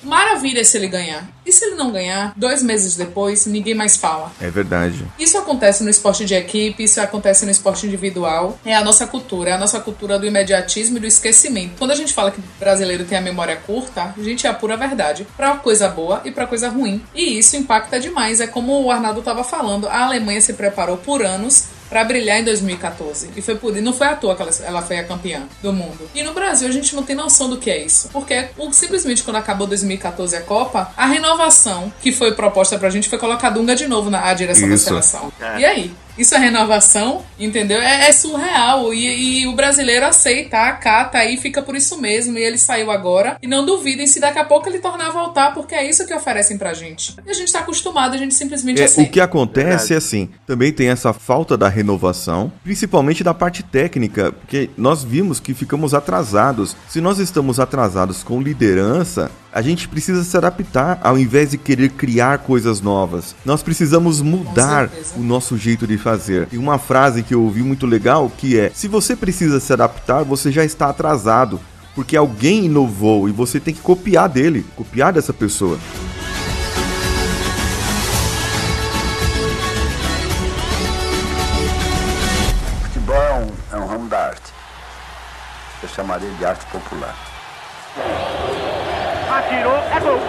[0.01, 1.29] Maravilha se ele ganhar.
[1.45, 4.31] E se ele não ganhar, dois meses depois, ninguém mais fala.
[4.41, 5.05] É verdade.
[5.19, 8.59] Isso acontece no esporte de equipe, isso acontece no esporte individual.
[8.65, 11.75] É a nossa cultura, é a nossa cultura do imediatismo e do esquecimento.
[11.77, 14.53] Quando a gente fala que o brasileiro tem a memória curta, a gente é a
[14.53, 15.27] pura verdade.
[15.37, 17.03] Pra coisa boa e pra coisa ruim.
[17.13, 18.39] E isso impacta demais.
[18.39, 22.43] É como o Arnaldo estava falando, a Alemanha se preparou por anos para brilhar em
[22.43, 23.29] 2014.
[23.35, 26.09] E foi por não foi à toa que ela, ela foi a campeã do mundo.
[26.15, 28.09] E no Brasil a gente não tem noção do que é isso.
[28.11, 33.19] Porque simplesmente quando acabou 2014 a Copa, a renovação que foi proposta pra gente foi
[33.19, 34.85] colocar Dunga de novo na direção isso.
[34.85, 35.31] da seleção.
[35.39, 35.59] É.
[35.59, 35.95] E aí?
[36.17, 37.79] Isso é renovação, entendeu?
[37.79, 38.93] É, é surreal.
[38.93, 42.37] E, e, o brasileiro aceita, acata aí, fica por isso mesmo.
[42.37, 43.37] E ele saiu agora.
[43.41, 46.13] E não duvidem se daqui a pouco ele tornar a voltar, porque é isso que
[46.13, 47.15] oferecem pra gente.
[47.25, 49.09] E a gente tá acostumado, a gente simplesmente é, aceita.
[49.09, 54.31] O que acontece é assim: também tem essa falta da renovação, principalmente da parte técnica,
[54.31, 56.75] porque nós vimos que ficamos atrasados.
[56.87, 61.91] Se nós estamos atrasados com liderança, a gente precisa se adaptar ao invés de querer
[61.91, 63.35] criar coisas novas.
[63.45, 66.47] Nós precisamos mudar o nosso jeito de fazer.
[66.51, 70.23] E uma frase que eu ouvi muito legal que é: se você precisa se adaptar,
[70.23, 71.61] você já está atrasado,
[71.93, 75.77] porque alguém inovou e você tem que copiar dele, copiar dessa pessoa.
[82.81, 84.51] Futebol é um, é um ramo da arte.
[85.83, 87.32] Eu chamaria de arte popular
[89.37, 90.19] atirou, é gol.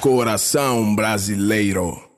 [0.00, 2.13] Coração brasileiro.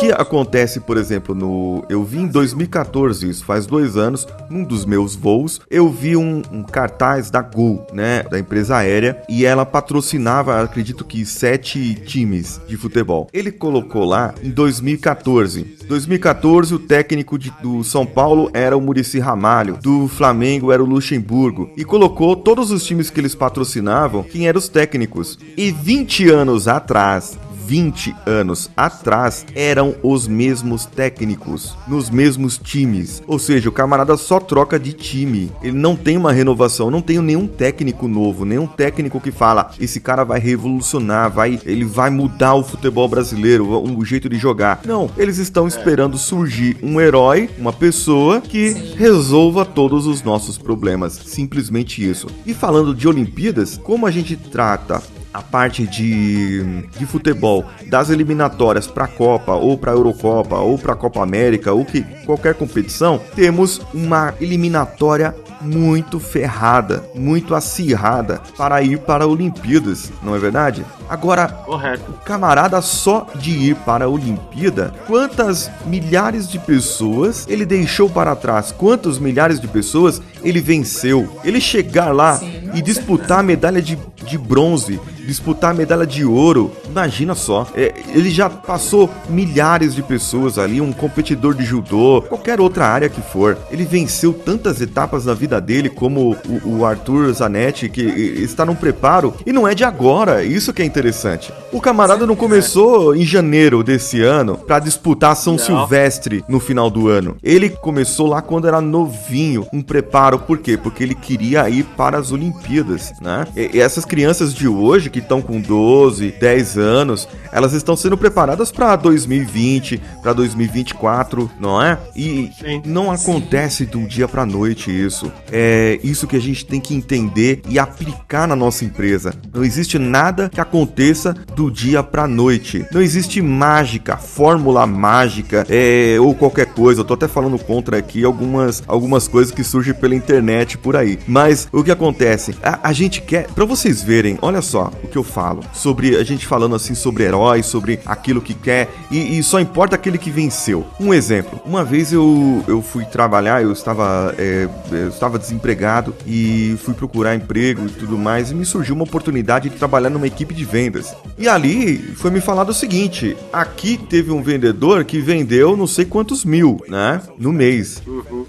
[0.00, 1.84] Que acontece, por exemplo, no.
[1.88, 6.42] Eu vi em 2014, isso faz dois anos, num dos meus voos, eu vi um,
[6.50, 8.22] um cartaz da Gol, né?
[8.22, 13.28] Da empresa aérea, e ela patrocinava, acredito que, sete times de futebol.
[13.32, 15.76] Ele colocou lá em 2014.
[15.86, 20.86] 2014, o técnico de, do São Paulo era o Murici Ramalho, do Flamengo era o
[20.86, 25.38] Luxemburgo, e colocou todos os times que eles patrocinavam, quem eram os técnicos.
[25.56, 27.38] E 20 anos atrás,
[27.70, 33.22] 20 anos atrás eram os mesmos técnicos, nos mesmos times.
[33.28, 35.52] Ou seja, o camarada só troca de time.
[35.62, 40.00] Ele não tem uma renovação, não tem nenhum técnico novo, nenhum técnico que fala: esse
[40.00, 44.80] cara vai revolucionar, vai, ele vai mudar o futebol brasileiro, o, o jeito de jogar.
[44.84, 51.12] Não, eles estão esperando surgir um herói, uma pessoa que resolva todos os nossos problemas.
[51.12, 52.26] Simplesmente isso.
[52.44, 55.00] E falando de Olimpíadas, como a gente trata
[55.32, 60.78] a parte de, de futebol das eliminatórias para a Copa ou para a Eurocopa ou
[60.78, 68.40] para a Copa América ou que qualquer competição, temos uma eliminatória muito ferrada, muito acirrada
[68.56, 70.84] para ir para Olimpíadas, não é verdade?
[71.08, 72.12] Agora, Correto.
[72.24, 78.72] camarada só de ir para a Olimpíada, quantas milhares de pessoas ele deixou para trás?
[78.72, 81.40] Quantos milhares de pessoas ele venceu?
[81.44, 86.24] Ele chegar lá Sim, e disputar a medalha de, de bronze, disputar a medalha de
[86.24, 87.64] ouro, imagina só.
[87.76, 93.08] É, ele já passou milhares de pessoas ali, um competidor de judô, qualquer outra área
[93.08, 93.56] que for.
[93.70, 98.74] Ele venceu tantas etapas na vida dele, como o, o Arthur Zanetti, que está num
[98.74, 101.52] preparo, e não é de agora, isso que é interessante.
[101.72, 105.60] O camarada não começou em janeiro desse ano para disputar São Não.
[105.60, 107.36] Silvestre no final do ano.
[107.40, 110.76] Ele começou lá quando era novinho, um preparo, por quê?
[110.76, 113.46] Porque ele queria ir para as Olimpíadas, né?
[113.54, 118.70] E, essas crianças de hoje que estão com 12, 10 anos, elas estão sendo preparadas
[118.70, 121.98] para 2020, para 2024, não é?
[122.14, 122.82] E Sim.
[122.84, 125.30] não acontece de um dia para noite isso.
[125.52, 129.34] É isso que a gente tem que entender e aplicar na nossa empresa.
[129.52, 132.84] Não existe nada que aconteça do dia para noite.
[132.92, 137.00] Não existe mágica, fórmula mágica, é, ou qualquer coisa.
[137.00, 141.18] Eu tô até falando contra aqui algumas, algumas coisas que surgem pela internet por aí.
[141.26, 142.54] Mas o que acontece?
[142.62, 146.24] A, a gente quer, para vocês verem, olha só o que eu falo sobre a
[146.24, 150.30] gente falando assim sobre heróis, sobre aquilo que quer e, e só importa aquele que
[150.30, 150.86] venceu.
[150.98, 156.76] Um exemplo: uma vez eu, eu fui trabalhar, eu estava é, eu estava desempregado e
[156.84, 160.54] fui procurar emprego e tudo mais e me surgiu uma oportunidade de trabalhar numa equipe
[160.54, 161.14] de vendas.
[161.38, 166.04] E ali foi me falado o seguinte: aqui teve um vendedor que vendeu não sei
[166.04, 168.02] quantos mil, né, no mês.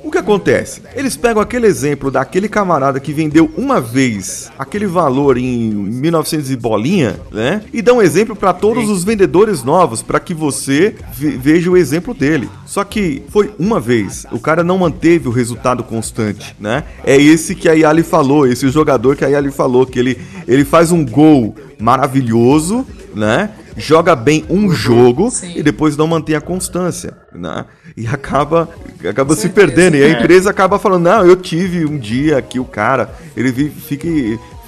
[0.03, 0.81] O que acontece?
[0.95, 6.55] Eles pegam aquele exemplo daquele camarada que vendeu uma vez aquele valor em 1900 e
[6.55, 7.61] bolinha, né?
[7.73, 12.13] E dão exemplo para todos os vendedores novos, para que você ve- veja o exemplo
[12.13, 12.49] dele.
[12.65, 16.83] Só que foi uma vez, o cara não manteve o resultado constante, né?
[17.03, 20.63] É esse que a Yali falou, esse jogador que a Yali falou, que ele, ele
[20.65, 23.51] faz um gol maravilhoso, né?
[23.77, 25.53] Joga bem um jogo Sim.
[25.55, 27.65] e depois não mantém a constância, né?
[27.95, 28.69] E acaba,
[29.07, 29.67] acaba se certeza.
[29.67, 29.95] perdendo.
[29.97, 34.07] E a empresa acaba falando: Não, eu tive um dia aqui o cara, ele fica,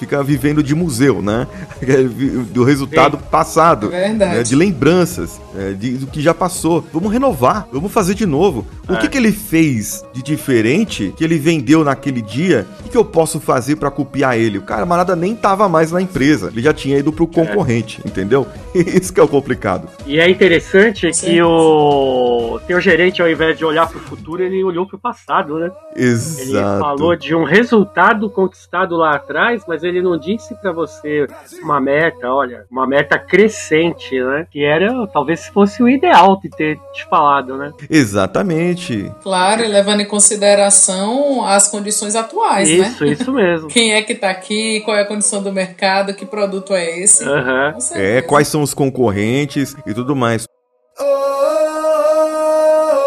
[0.04, 1.48] fica vivendo de museu, né?
[2.52, 4.38] Do resultado passado, Verdade.
[4.38, 4.44] né?
[4.44, 5.74] de lembranças, né?
[5.74, 6.86] de, do que já passou.
[6.92, 8.66] Vamos renovar, vamos fazer de novo.
[8.88, 12.68] O que, que ele fez de diferente que ele vendeu naquele dia?
[12.80, 14.58] O que, que eu posso fazer pra copiar ele?
[14.58, 18.46] O camarada nem tava mais na empresa, ele já tinha ido pro concorrente, entendeu?
[18.76, 19.88] Isso que é o complicado.
[20.06, 21.42] E é interessante que Sim.
[21.42, 25.58] o teu gerente, ao invés de olhar para o futuro, ele olhou para o passado,
[25.60, 25.72] né?
[25.96, 26.80] Ele Exato.
[26.80, 31.28] falou de um resultado conquistado lá atrás, mas ele não disse para você
[31.62, 34.48] uma meta, olha, uma meta crescente, né?
[34.50, 37.72] Que era, talvez fosse o ideal de ter te falado, né?
[37.90, 39.12] Exatamente.
[39.22, 42.88] Claro, e levando em consideração as condições atuais, né?
[42.88, 43.68] Isso, isso mesmo.
[43.74, 47.24] Quem é que tá aqui, qual é a condição do mercado, que produto é esse.
[47.24, 48.00] Certeza.
[48.00, 50.46] É, quais são os concorrentes e tudo mais.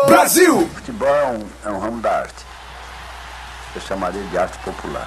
[0.07, 0.69] Brasil!
[0.69, 2.45] Futebol é um, é um ramo da arte.
[3.75, 5.07] Eu chamaria de arte popular.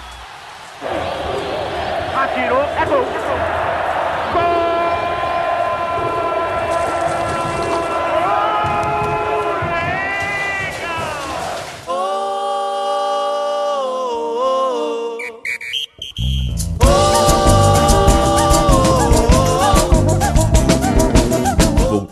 [2.39, 3.58] Atirou, é gol.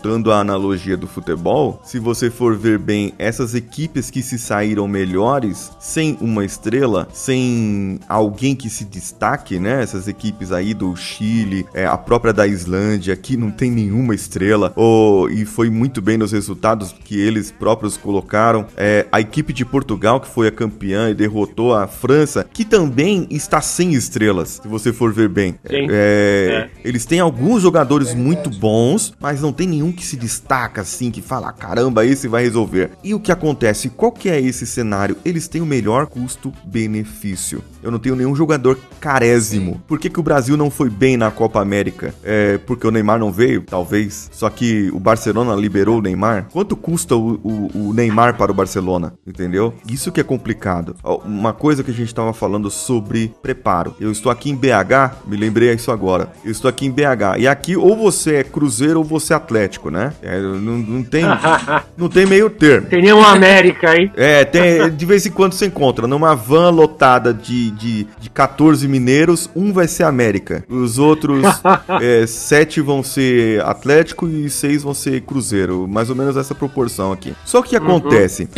[0.08, 4.88] Voltando à analogia do futebol, se você for ver bem essas equipes que se saíram
[4.88, 9.82] melhores sem uma estrela, sem alguém que se destaque, né?
[9.82, 14.72] Essas equipes aí do Chile, é, a própria da Islândia, que não tem nenhuma estrela,
[14.74, 18.64] ou, e foi muito bem nos resultados que eles próprios colocaram.
[18.78, 23.26] É, a equipe de Portugal, que foi a campeã e derrotou a França, que também
[23.30, 25.56] está sem estrelas, se você for ver bem.
[25.68, 26.70] É, é.
[26.82, 31.20] Eles têm alguns jogadores muito bons, mas não tem nenhum que se destaca assim, que
[31.20, 32.92] fala, caramba, esse vai resolver.
[33.02, 33.90] E o que acontece?
[33.90, 35.16] Qual que é esse cenário?
[35.24, 37.62] Eles têm o melhor custo-benefício.
[37.82, 39.82] Eu não tenho nenhum jogador carésimo.
[39.86, 42.14] Por que, que o Brasil não foi bem na Copa América?
[42.22, 43.62] É porque o Neymar não veio?
[43.62, 44.28] Talvez.
[44.32, 46.48] Só que o Barcelona liberou o Neymar.
[46.52, 49.14] Quanto custa o, o, o Neymar para o Barcelona?
[49.26, 49.74] Entendeu?
[49.88, 50.96] Isso que é complicado.
[51.24, 53.96] Uma coisa que a gente estava falando sobre preparo.
[54.00, 56.32] Eu estou aqui em BH, me lembrei isso agora.
[56.44, 57.38] Eu estou aqui em BH.
[57.38, 60.12] E aqui ou você é Cruzeiro ou você é Atlético, né?
[60.22, 61.24] É, não, não, tem.
[61.96, 62.88] não tem meio termo.
[62.88, 64.10] Tem nenhuma América aí.
[64.16, 68.86] É, tem, de vez em quando você encontra numa van lotada de, de, de 14
[68.88, 70.64] mineiros, um vai ser América.
[70.68, 71.44] Os outros
[72.00, 75.86] é, sete vão ser Atlético e seis vão ser Cruzeiro.
[75.88, 77.34] Mais ou menos essa proporção aqui.
[77.44, 77.96] Só que o que uhum.
[77.96, 78.48] acontece?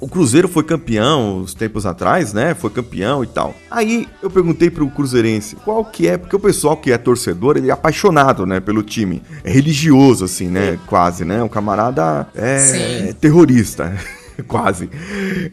[0.00, 2.54] o Cruzeiro foi campeão uns tempos atrás, né?
[2.54, 3.54] Foi campeão e tal.
[3.70, 7.70] Aí eu perguntei pro Cruzeirense qual que é, porque o pessoal que é torcedor, ele
[7.70, 9.22] é apaixonado, né, pelo time.
[9.42, 10.78] É religioso, assim, né?
[10.86, 11.42] Quase, né?
[11.42, 13.12] Um camarada é Sim.
[13.14, 13.92] terrorista.
[14.46, 14.88] quase.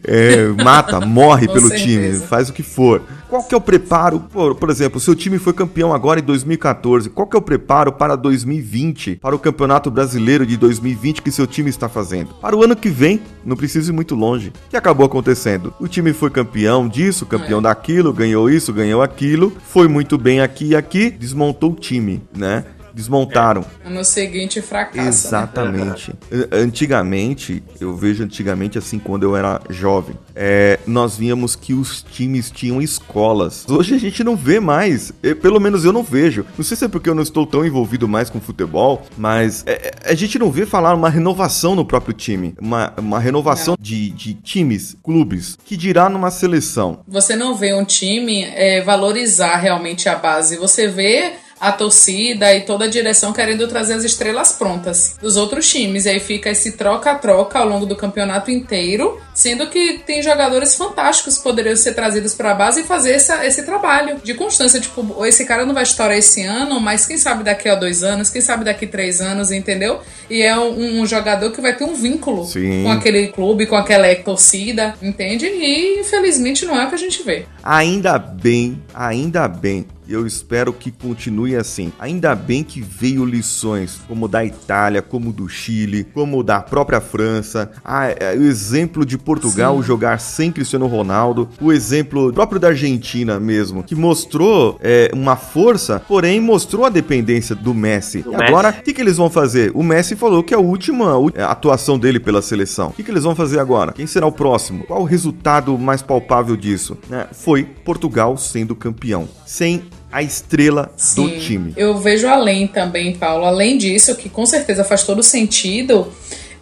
[0.04, 1.84] É, mata, morre pelo certeza.
[1.84, 3.02] time, faz o que for.
[3.30, 4.20] Qual que é o preparo?
[4.20, 7.10] Por, por exemplo, seu time foi campeão agora em 2014.
[7.10, 11.48] Qual que é o preparo para 2020, para o Campeonato Brasileiro de 2020 que seu
[11.48, 12.34] time está fazendo?
[12.36, 14.54] Para o ano que vem, não precisa ir muito longe.
[14.68, 15.74] O que acabou acontecendo?
[15.80, 17.64] O time foi campeão disso, campeão é.
[17.64, 22.64] daquilo, ganhou isso, ganhou aquilo, foi muito bem aqui e aqui, desmontou o time, né?
[22.96, 23.66] Desmontaram.
[23.86, 23.90] É.
[23.90, 25.02] No seguinte fracassa.
[25.02, 25.10] Né?
[25.10, 26.14] Exatamente.
[26.32, 26.46] Né?
[26.54, 32.50] Antigamente, eu vejo antigamente assim quando eu era jovem, é, nós víamos que os times
[32.50, 33.66] tinham escolas.
[33.70, 35.12] Hoje a gente não vê mais.
[35.42, 36.46] pelo menos eu não vejo.
[36.58, 39.94] Não sei se é porque eu não estou tão envolvido mais com futebol, mas é,
[40.06, 42.56] é a gente não vê falar uma renovação no próprio time.
[42.62, 47.00] Uma, uma renovação de, de times, clubes, que dirá numa seleção.
[47.08, 50.56] Você não vê um time é, valorizar realmente a base.
[50.58, 55.68] Você vê a torcida e toda a direção querendo trazer as estrelas prontas dos outros
[55.68, 56.06] times.
[56.06, 61.38] E aí fica esse troca-troca ao longo do campeonato inteiro, sendo que tem jogadores fantásticos
[61.38, 64.80] que poderiam ser trazidos para a base e fazer essa, esse trabalho de constância.
[64.80, 68.30] Tipo, esse cara não vai estourar esse ano, mas quem sabe daqui a dois anos,
[68.30, 70.02] quem sabe daqui a três anos, entendeu?
[70.30, 72.84] E é um, um jogador que vai ter um vínculo Sim.
[72.84, 75.46] com aquele clube, com aquela torcida, entende?
[75.46, 77.46] E infelizmente não é o que a gente vê.
[77.64, 81.92] Ainda bem, ainda bem e eu espero que continue assim.
[82.00, 87.72] Ainda bem que veio lições como da Itália, como do Chile, como da própria França,
[87.84, 89.84] ah, é, o exemplo de Portugal Sim.
[89.84, 96.02] jogar sem Cristiano Ronaldo, o exemplo próprio da Argentina mesmo, que mostrou é, uma força,
[96.08, 98.22] porém mostrou a dependência do Messi.
[98.22, 99.72] Do e agora, o que, que eles vão fazer?
[99.74, 101.14] O Messi falou que é a última
[101.48, 102.90] atuação dele pela seleção.
[102.90, 103.94] O que, que eles vão fazer agora?
[103.94, 104.86] Quem será o próximo?
[104.86, 106.98] Qual o resultado mais palpável disso?
[107.12, 109.28] É, foi Portugal sendo campeão.
[109.46, 109.84] Sem
[110.16, 111.74] a estrela Sim, do time.
[111.76, 113.44] Eu vejo além também, Paulo.
[113.44, 116.10] Além disso, que com certeza faz todo sentido.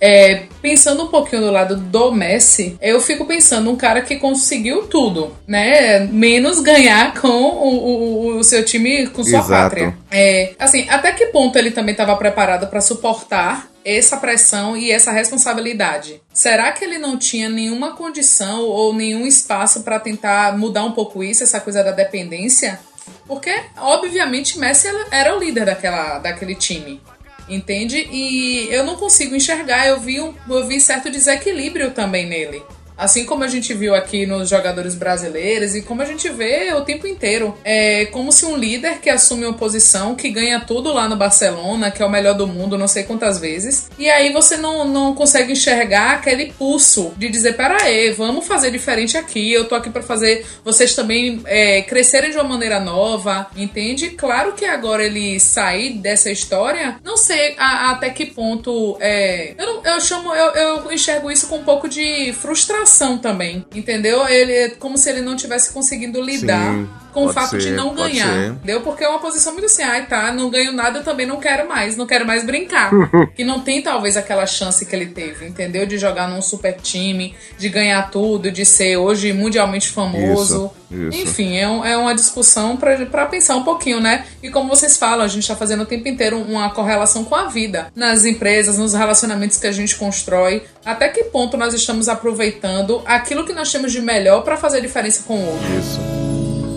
[0.01, 4.87] É, pensando um pouquinho do lado do Messi, eu fico pensando um cara que conseguiu
[4.87, 5.99] tudo, né?
[5.99, 9.49] Menos ganhar com o, o, o seu time, com sua Exato.
[9.51, 9.97] pátria.
[10.11, 15.11] É, assim, até que ponto ele também estava preparado para suportar essa pressão e essa
[15.11, 16.21] responsabilidade.
[16.33, 21.23] Será que ele não tinha nenhuma condição ou nenhum espaço para tentar mudar um pouco
[21.23, 22.79] isso, essa coisa da dependência?
[23.27, 27.01] Porque, obviamente, Messi era o líder daquela, daquele time.
[27.47, 28.07] Entende?
[28.11, 29.87] E eu não consigo enxergar.
[29.87, 32.63] Eu vi, um, eu vi certo desequilíbrio também nele.
[32.97, 36.81] Assim como a gente viu aqui nos jogadores brasileiros e como a gente vê o
[36.81, 37.57] tempo inteiro.
[37.63, 41.91] É como se um líder que assume uma posição, que ganha tudo lá no Barcelona,
[41.91, 45.15] que é o melhor do mundo, não sei quantas vezes, e aí você não, não
[45.15, 50.03] consegue enxergar aquele pulso de dizer: peraí, vamos fazer diferente aqui, eu tô aqui para
[50.03, 54.09] fazer vocês também é, crescerem de uma maneira nova, entende?
[54.11, 58.97] Claro que agora ele sair dessa história, não sei a, a até que ponto.
[58.99, 62.82] É, eu, eu chamo, eu, eu enxergo isso com um pouco de frustração
[63.17, 64.27] também, entendeu?
[64.27, 67.71] Ele é como se ele não tivesse conseguindo lidar Sim, com o fato ser, de
[67.71, 68.51] não ganhar, ser.
[68.51, 68.81] entendeu?
[68.81, 71.67] Porque é uma posição muito assim, ai tá, não ganho nada, eu também não quero
[71.67, 72.91] mais, não quero mais brincar.
[73.35, 75.85] que não tem talvez aquela chance que ele teve, entendeu?
[75.85, 80.65] De jogar num super time, de ganhar tudo, de ser hoje mundialmente famoso.
[80.65, 80.82] Isso.
[80.93, 81.17] Isso.
[81.17, 84.25] Enfim, é, um, é uma discussão para pensar um pouquinho, né?
[84.41, 87.47] E como vocês falam, a gente está fazendo o tempo inteiro uma correlação com a
[87.47, 90.63] vida, nas empresas, nos relacionamentos que a gente constrói.
[90.85, 95.23] Até que ponto nós estamos aproveitando aquilo que nós temos de melhor para fazer diferença
[95.23, 95.67] com o outro?
[95.79, 95.99] Isso.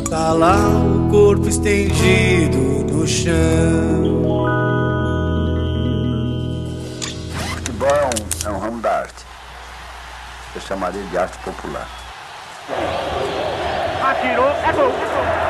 [0.08, 3.34] Tá lá o corpo estendido no chão.
[7.54, 9.24] Futebol é um, é um ramo da arte.
[10.54, 11.88] Eu chamaria de arte popular.
[14.08, 15.46] Atirou, é gol, é gol.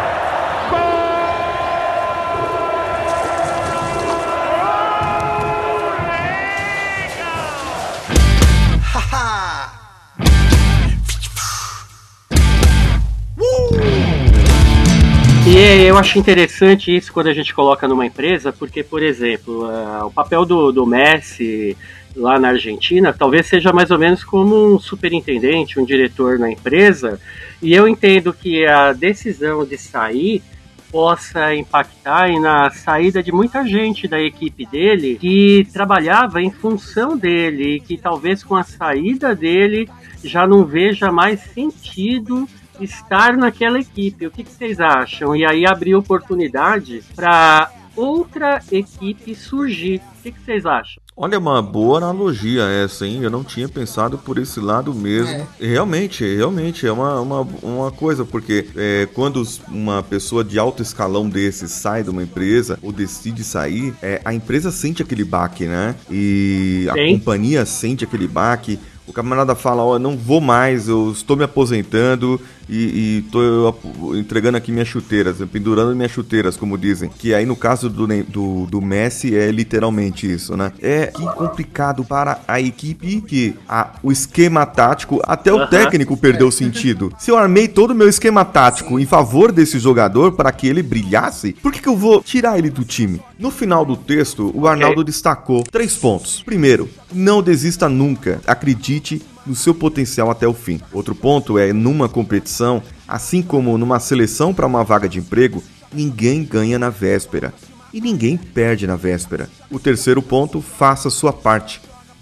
[15.49, 20.07] E eu acho interessante isso quando a gente coloca numa empresa, porque, por exemplo, uh,
[20.07, 21.77] o papel do, do Messi
[22.17, 27.21] lá na Argentina talvez seja mais ou menos como um superintendente, um diretor na empresa,
[27.63, 30.43] e eu entendo que a decisão de sair
[30.91, 37.77] possa impactar na saída de muita gente da equipe dele que trabalhava em função dele
[37.77, 39.89] e que talvez com a saída dele
[40.23, 42.49] já não veja mais sentido
[42.81, 44.27] estar naquela equipe.
[44.27, 45.35] O que, que vocês acham?
[45.35, 50.01] E aí abrir oportunidade para outra equipe surgir.
[50.19, 51.03] O que, que vocês acham?
[51.17, 53.23] Olha, uma boa analogia essa, hein?
[53.23, 55.47] Eu não tinha pensado por esse lado mesmo.
[55.59, 55.67] É.
[55.67, 61.27] Realmente, realmente, é uma, uma, uma coisa, porque é, quando uma pessoa de alto escalão
[61.27, 65.95] desse sai de uma empresa ou decide sair, é, a empresa sente aquele baque, né?
[66.11, 67.13] E a Sim.
[67.19, 71.45] companhia sente aquele baque o camarada fala, ó, oh, não vou mais, eu estou me
[71.45, 77.09] aposentando e, estou entregando aqui minhas chuteiras, pendurando minhas chuteiras, como dizem.
[77.09, 80.73] Que aí no caso do, do, do Messi é literalmente isso, né?
[80.81, 86.49] É que complicado para a equipe que a, o esquema tático, até o técnico perdeu
[86.49, 87.13] o sentido.
[87.19, 90.83] Se eu armei todo o meu esquema tático em favor desse jogador para que ele
[90.83, 93.21] brilhasse, por que, que eu vou tirar ele do time?
[93.39, 96.43] No final do texto, o Arnaldo destacou três pontos.
[96.43, 98.41] Primeiro, não desista nunca.
[98.47, 100.81] Acredite no seu potencial até o fim.
[100.93, 106.45] Outro ponto é, numa competição, assim como numa seleção para uma vaga de emprego, ninguém
[106.45, 107.55] ganha na véspera
[107.93, 109.49] e ninguém perde na véspera.
[109.71, 111.81] O terceiro ponto, faça sua parte.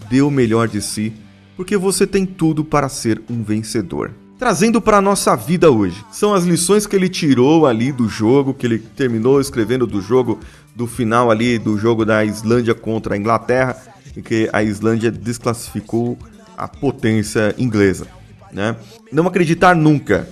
[0.08, 1.12] Dê o melhor de si,
[1.56, 4.12] porque você tem tudo para ser um vencedor.
[4.38, 8.52] Trazendo para a nossa vida hoje, são as lições que ele tirou ali do jogo,
[8.52, 10.38] que ele terminou escrevendo do jogo,
[10.76, 13.76] do final ali do jogo da Islândia contra a Inglaterra,
[14.16, 16.18] em que a Islândia desclassificou
[16.56, 18.06] a potência inglesa.
[18.52, 18.76] Né?
[19.12, 20.28] Não acreditar nunca.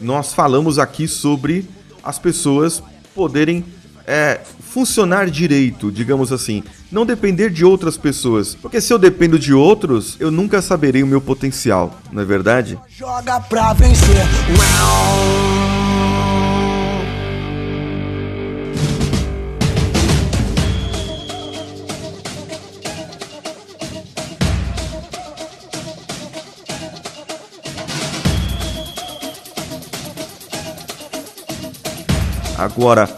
[0.00, 1.68] Nós falamos aqui sobre
[2.02, 2.82] as pessoas
[3.14, 3.64] poderem
[4.06, 6.62] é, funcionar direito, digamos assim.
[6.92, 8.54] Não depender de outras pessoas.
[8.54, 12.78] Porque se eu dependo de outros, eu nunca saberei o meu potencial, não é verdade?
[12.88, 14.24] Joga pra vencer.
[32.76, 33.08] Agora,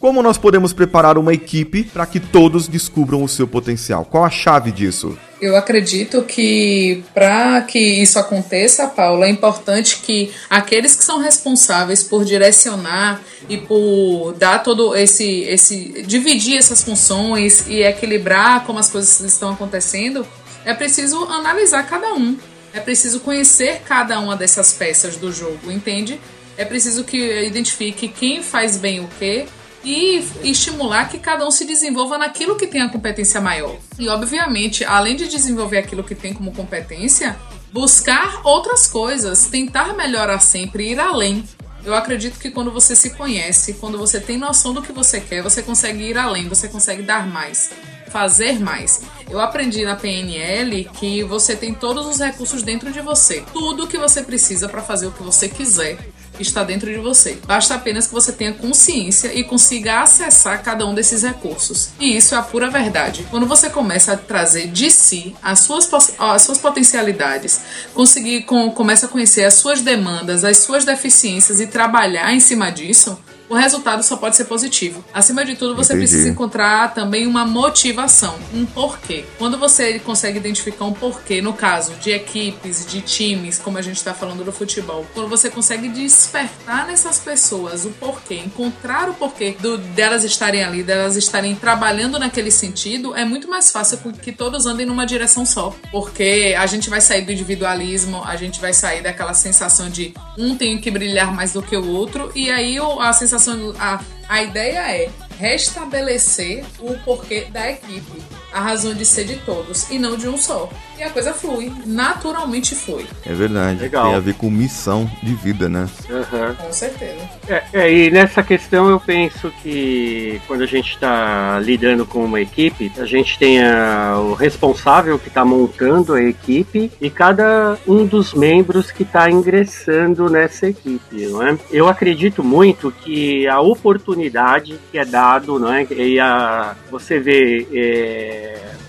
[0.00, 4.04] como nós podemos preparar uma equipe para que todos descubram o seu potencial?
[4.04, 5.16] Qual a chave disso?
[5.40, 12.02] Eu acredito que para que isso aconteça, Paulo, é importante que aqueles que são responsáveis
[12.02, 18.90] por direcionar e por dar todo esse esse dividir essas funções e equilibrar como as
[18.90, 20.26] coisas estão acontecendo,
[20.64, 22.36] é preciso analisar cada um.
[22.72, 26.20] É preciso conhecer cada uma dessas peças do jogo, entende?
[26.56, 29.46] É preciso que identifique quem faz bem o quê
[29.84, 33.76] e estimular que cada um se desenvolva naquilo que tem a competência maior.
[33.98, 37.36] E, obviamente, além de desenvolver aquilo que tem como competência,
[37.72, 41.44] buscar outras coisas, tentar melhorar sempre, ir além.
[41.84, 45.40] Eu acredito que quando você se conhece, quando você tem noção do que você quer,
[45.40, 47.70] você consegue ir além, você consegue dar mais,
[48.08, 49.02] fazer mais.
[49.30, 53.86] Eu aprendi na PNL que você tem todos os recursos dentro de você, tudo o
[53.86, 55.96] que você precisa para fazer o que você quiser
[56.42, 57.38] está dentro de você.
[57.46, 61.90] Basta apenas que você tenha consciência e consiga acessar cada um desses recursos.
[61.98, 63.26] E isso é a pura verdade.
[63.30, 67.60] Quando você começa a trazer de si as suas, as suas potencialidades,
[67.94, 72.70] conseguir com, começa a conhecer as suas demandas, as suas deficiências e trabalhar em cima
[72.70, 73.18] disso,
[73.48, 75.04] o resultado só pode ser positivo.
[75.12, 76.08] Acima de tudo, você Entendi.
[76.08, 79.24] precisa encontrar também uma motivação, um porquê.
[79.38, 83.96] Quando você consegue identificar um porquê, no caso de equipes, de times, como a gente
[83.96, 89.56] está falando do futebol, quando você consegue despertar nessas pessoas o porquê, encontrar o porquê
[89.60, 94.66] do, delas estarem ali, delas estarem trabalhando naquele sentido, é muito mais fácil que todos
[94.66, 95.74] andem numa direção só.
[95.90, 100.56] Porque a gente vai sair do individualismo, a gente vai sair daquela sensação de um
[100.56, 103.35] tem que brilhar mais do que o outro, e aí a sensação,
[103.78, 108.22] a, a ideia é restabelecer o porquê da equipe,
[108.56, 110.70] a razão de ser de todos e não de um só.
[110.98, 113.80] E a coisa flui, naturalmente flui, É verdade.
[113.80, 114.06] Legal.
[114.06, 115.86] Tem a ver com missão de vida, né?
[116.10, 116.54] Aham.
[116.54, 117.20] com certeza.
[117.46, 122.40] É, é, e nessa questão eu penso que quando a gente está lidando com uma
[122.40, 128.06] equipe, a gente tem a- o responsável que está montando a equipe e cada um
[128.06, 131.58] dos membros que está ingressando nessa equipe, não é?
[131.70, 135.86] Eu acredito muito que a oportunidade que é dado, não é?
[135.90, 138.45] E a, você vê é,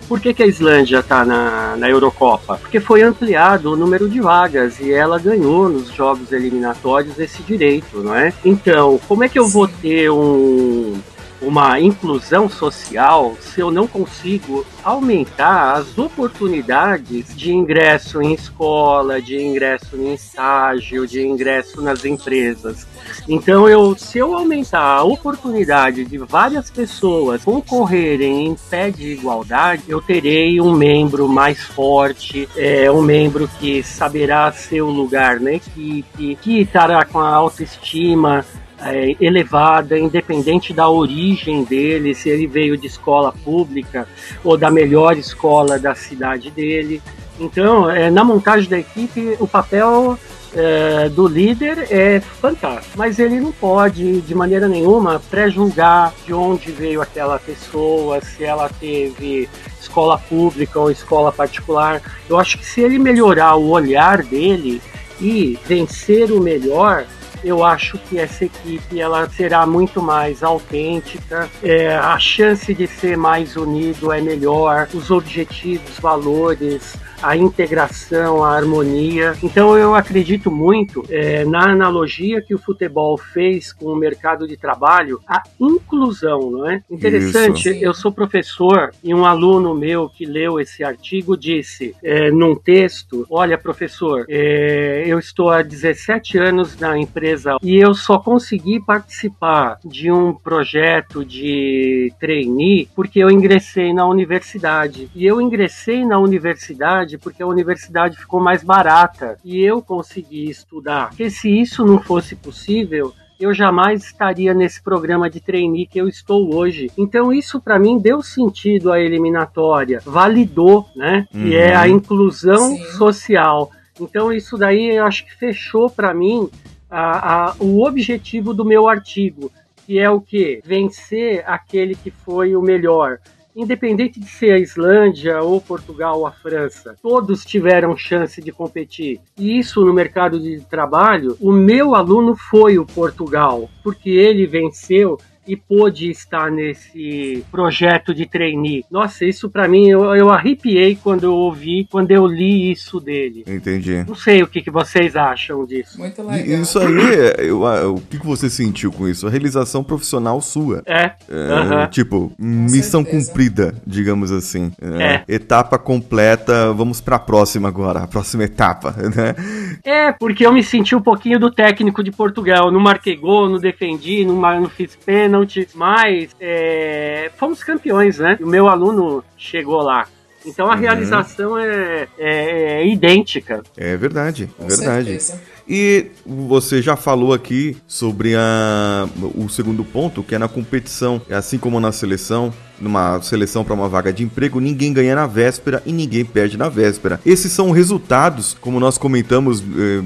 [0.08, 2.58] por que, que a Islândia está na, na Eurocopa?
[2.58, 7.98] Porque foi ampliado o número de vagas e ela ganhou nos jogos eliminatórios esse direito,
[7.98, 8.34] não é?
[8.44, 10.96] Então, como é que eu vou ter um,
[11.42, 19.42] uma inclusão social se eu não consigo aumentar as oportunidades de ingresso em escola, de
[19.42, 22.88] ingresso em estágio, de ingresso nas empresas?
[23.28, 29.84] Então, eu, se eu aumentar a oportunidade de várias pessoas concorrerem em pé de igualdade,
[29.88, 36.38] eu terei um membro mais forte, é, um membro que saberá seu lugar na equipe,
[36.42, 38.46] que estará com a autoestima
[38.82, 44.08] é, elevada, independente da origem dele, se ele veio de escola pública
[44.44, 47.02] ou da melhor escola da cidade dele.
[47.40, 50.18] Então, é, na montagem da equipe, o papel
[50.54, 56.72] é, do líder é fantástico, mas ele não pode, de maneira nenhuma, pré-julgar de onde
[56.72, 59.48] veio aquela pessoa, se ela teve
[59.80, 62.02] escola pública ou escola particular.
[62.30, 64.82] Eu acho que se ele melhorar o olhar dele
[65.20, 67.06] e vencer o melhor,
[67.44, 73.18] eu acho que essa equipe ela será muito mais autêntica, é, a chance de ser
[73.18, 79.34] mais unido é melhor, os objetivos, valores, a integração, a harmonia.
[79.44, 84.58] Então eu acredito muito é, na analogia que o futebol fez com o mercado de
[84.58, 86.82] trabalho, a inclusão, não é?
[86.90, 87.84] Interessante, Isso.
[87.84, 93.26] eu sou professor e um aluno meu que leu esse artigo disse é, num texto,
[93.30, 99.80] olha professor, é, eu estou há 17 anos na empresa e eu só consegui participar
[99.84, 105.10] de um projeto de trainee porque eu ingressei na universidade.
[105.16, 111.10] E eu ingressei na universidade porque a universidade ficou mais barata e eu consegui estudar.
[111.10, 116.08] Porque se isso não fosse possível, eu jamais estaria nesse programa de trainee que eu
[116.08, 116.90] estou hoje.
[116.98, 121.28] Então isso para mim deu sentido à eliminatória, validou, né?
[121.32, 122.84] Que é a inclusão Sim.
[122.98, 123.70] social.
[124.02, 126.50] Então isso daí eu acho que fechou para mim
[126.90, 129.52] a- a- o objetivo do meu artigo,
[129.86, 133.20] que é o que vencer aquele que foi o melhor.
[133.58, 139.20] Independente de ser a Islândia ou Portugal ou a França, todos tiveram chance de competir.
[139.36, 145.18] E isso no mercado de trabalho, o meu aluno foi o Portugal, porque ele venceu
[145.48, 148.84] e pôde estar nesse projeto de trainee.
[148.92, 153.44] Nossa, isso para mim eu, eu arrepiei quando eu ouvi, quando eu li isso dele.
[153.48, 154.04] Entendi.
[154.08, 155.98] Não sei o que, que vocês acham disso.
[155.98, 156.62] Muito legal.
[156.62, 157.64] Isso aí, é- eu-
[157.96, 159.28] o que que você sentiu com isso?
[159.28, 160.82] A realização profissional sua.
[160.86, 161.12] É.
[161.30, 161.88] É, aham.
[161.88, 163.28] Tipo, missão certeza.
[163.28, 164.72] cumprida, digamos assim.
[164.82, 165.24] É.
[165.28, 169.36] Etapa completa, vamos pra próxima agora, a próxima etapa, né?
[169.84, 172.72] É, porque eu me senti um pouquinho do técnico de Portugal.
[172.72, 174.96] Não marquei gol, não defendi, não, mar- não fiz
[175.38, 178.38] pênalti, mas é, fomos campeões, né?
[178.40, 180.08] E o meu aluno chegou lá.
[180.46, 180.80] Então a Uhum.
[180.82, 183.62] realização é, é- é idêntica.
[183.76, 185.06] É verdade, Com verdade.
[185.20, 185.42] certeza.
[185.68, 191.36] E você já falou aqui sobre a, o segundo ponto, que é na competição, é
[191.36, 195.82] assim como na seleção, numa seleção para uma vaga de emprego, ninguém ganha na véspera
[195.86, 197.20] e ninguém perde na véspera.
[197.26, 200.02] Esses são resultados, como nós comentamos eh,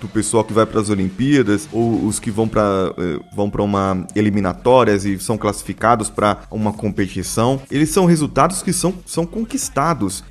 [0.00, 2.94] do pessoal que vai para as Olimpíadas ou os que vão para
[3.34, 7.60] vão para uma eliminatórias e são classificados para uma competição.
[7.70, 10.24] Eles são resultados que são, são conquistados.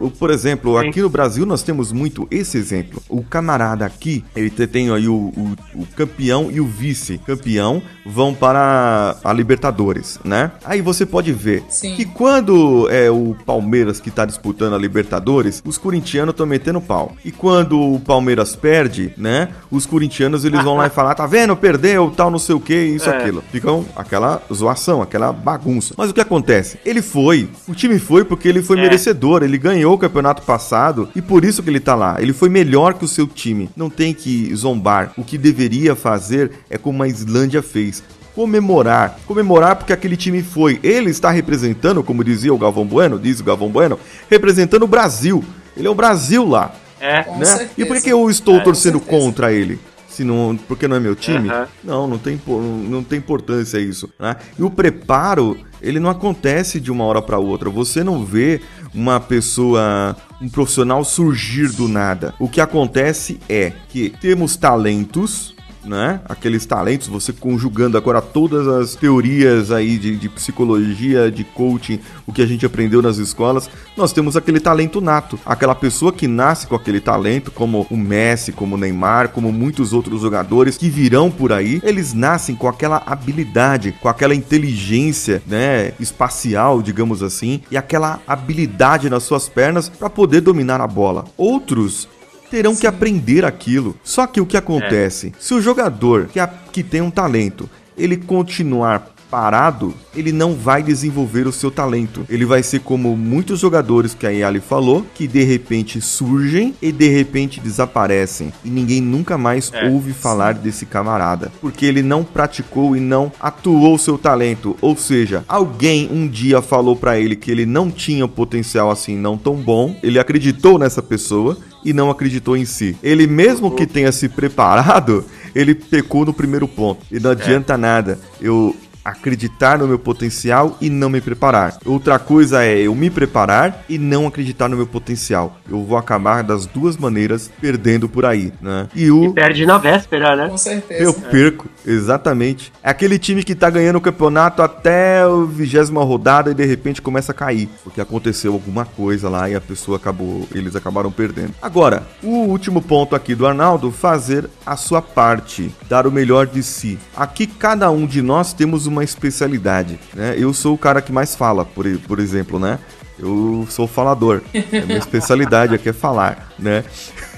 [0.00, 3.02] O- por exemplo, aqui no Brasil nós temos muito esse exemplo.
[3.08, 8.34] O camarada aqui, ele te- tem aí o, o- o campeão e o vice-campeão vão
[8.34, 10.52] para a Libertadores, né?
[10.64, 11.94] Aí você pode ver Sim.
[11.94, 17.12] que quando é o Palmeiras que tá disputando a Libertadores, os corintianos estão metendo pau.
[17.24, 19.48] E quando o Palmeiras perde, né?
[19.70, 21.56] Os corintianos eles vão lá e falar, tá vendo?
[21.56, 23.16] Perdeu, tal, não sei o que, isso, É.
[23.16, 23.42] aquilo.
[23.50, 25.94] Ficam aquela zoação, aquela bagunça.
[25.96, 26.78] Mas o que acontece?
[26.84, 28.82] Ele foi, o time foi porque ele foi É.
[28.82, 32.16] merecedor, ele ganhou o campeonato passado e por isso que ele tá lá.
[32.20, 33.70] Ele foi melhor que o seu time.
[33.76, 35.12] Não tem que zombar.
[35.16, 37.93] O que deveria fazer é como a Islândia fez
[38.34, 39.18] comemorar.
[39.26, 40.80] Comemorar porque aquele time foi.
[40.82, 43.98] Ele está representando, como dizia o Galvão Bueno, diz o Galvão Bueno,
[44.30, 45.44] representando o Brasil.
[45.76, 46.72] Ele é o Brasil lá.
[47.00, 47.24] É.
[47.36, 47.44] Né?
[47.44, 47.70] certeza.
[47.76, 49.78] E por que eu estou É, torcendo contra ele?
[50.08, 51.48] Se não, porque não é meu time?
[51.48, 51.66] Aham.
[51.82, 54.08] Não, não tem, não tem importância isso.
[54.18, 54.36] Né?
[54.56, 57.68] E o preparo, ele não acontece de uma hora para outra.
[57.68, 58.60] Você não vê
[58.94, 62.32] uma pessoa, um profissional surgir do nada.
[62.38, 65.53] O que acontece é que temos talentos.
[65.84, 66.20] Né?
[66.24, 72.32] Aqueles talentos, você conjugando agora todas as teorias aí de, de psicologia, de coaching, o
[72.32, 75.38] que a gente aprendeu nas escolas, nós temos aquele talento nato.
[75.44, 79.92] Aquela pessoa que nasce com aquele talento, como o Messi, como o Neymar, como muitos
[79.92, 85.92] outros jogadores que virão por aí, eles nascem com aquela habilidade, com aquela inteligência, né,
[86.00, 91.24] espacial, digamos assim, e aquela habilidade nas suas pernas para poder dominar a bola.
[91.36, 92.08] Outros
[92.54, 93.96] terão que aprender aquilo.
[94.04, 95.32] Só que o que acontece?
[95.40, 100.80] Se o jogador que, a- que tem um talento, ele continuar parado, ele não vai
[100.80, 102.24] desenvolver o seu talento.
[102.30, 106.92] Ele vai ser como muitos jogadores que a Yali falou, que de repente surgem e
[106.92, 108.52] de repente desaparecem.
[108.64, 111.50] E ninguém nunca mais É, ouve falar desse camarada.
[111.60, 114.76] Porque ele não praticou e não atuou o seu talento.
[114.80, 119.16] Ou seja, alguém um dia falou pra ele que ele não tinha um potencial assim
[119.16, 119.96] não tão bom.
[120.00, 122.96] Ele acreditou nessa pessoa e não acreditou em si.
[123.02, 125.24] Ele mesmo que tenha se preparado,
[125.54, 127.04] ele pecou no primeiro ponto.
[127.10, 128.74] E não adianta nada eu
[129.04, 131.76] acreditar no meu potencial e não me preparar.
[131.84, 135.58] Outra coisa é eu me preparar e não acreditar no meu potencial.
[135.68, 138.88] Eu vou acabar das duas maneiras perdendo por aí, né?
[138.94, 140.48] E o Perde na véspera, né?
[140.48, 141.02] Com certeza.
[141.02, 142.72] eu perco, exatamente.
[142.82, 147.02] É aquele time que tá ganhando o campeonato até o vigésima rodada e de repente
[147.02, 147.68] começa a cair.
[147.82, 150.46] Porque aconteceu alguma coisa lá e a pessoa acabou.
[150.54, 151.54] Eles acabaram perdendo.
[151.60, 156.62] Agora, o último ponto aqui do Arnaldo: fazer a sua parte, dar o melhor de
[156.62, 156.98] si.
[157.16, 159.98] Aqui cada um de nós temos uma especialidade.
[160.14, 160.34] Né?
[160.38, 162.78] Eu sou o cara que mais fala, por, por exemplo, né?
[163.18, 164.42] Eu sou falador.
[164.54, 166.84] A minha especialidade aqui é falar, né?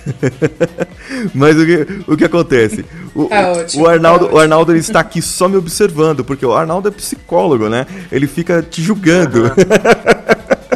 [1.35, 2.85] Mas o que, o que acontece?
[3.15, 6.25] O, Tá o- ótimo, o Arnaldo, tá o Arnaldo ele está aqui só me observando,
[6.25, 7.87] porque o Arnaldo é psicólogo, né?
[8.11, 9.53] Ele fica te julgando.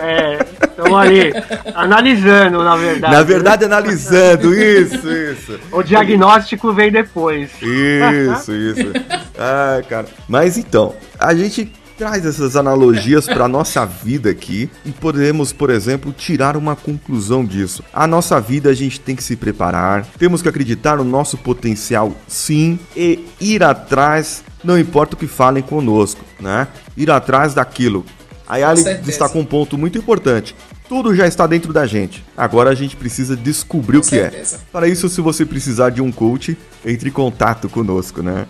[0.00, 1.32] É, estão ali
[1.74, 3.14] analisando, na verdade.
[3.14, 4.55] Na verdade, analisando.
[4.55, 5.61] Isso, isso.
[5.72, 7.51] O diagnóstico vem depois.
[7.62, 8.93] Isso, isso.
[9.38, 10.07] Ah, cara.
[10.28, 16.14] Mas então, a gente traz essas analogias para nossa vida aqui e podemos, por exemplo,
[16.14, 17.84] tirar uma conclusão disso.
[17.93, 22.14] A nossa vida a gente tem que se preparar, temos que acreditar no nosso potencial,
[22.26, 26.68] sim, e ir atrás, não importa o que falem conosco, né?
[26.97, 28.07] Ir atrás daquilo.
[28.51, 29.07] A Yali certeza.
[29.07, 30.57] destacou um ponto muito importante.
[30.88, 32.24] Tudo já está dentro da gente.
[32.36, 34.22] Agora a gente precisa descobrir Com o que é.
[34.22, 34.59] certeza.
[34.72, 38.46] Para isso, se você precisar de um coach, entre em contato conosco, né?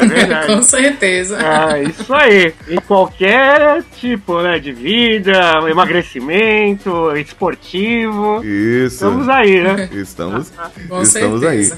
[0.00, 0.46] É verdade.
[0.52, 1.38] Com certeza.
[1.38, 2.52] É, isso aí.
[2.68, 4.58] Em qualquer tipo, né?
[4.58, 8.44] De vida, emagrecimento, esportivo.
[8.44, 8.94] Isso.
[8.96, 9.88] Estamos aí, né?
[9.92, 10.52] Estamos,
[10.88, 11.70] Com estamos aí.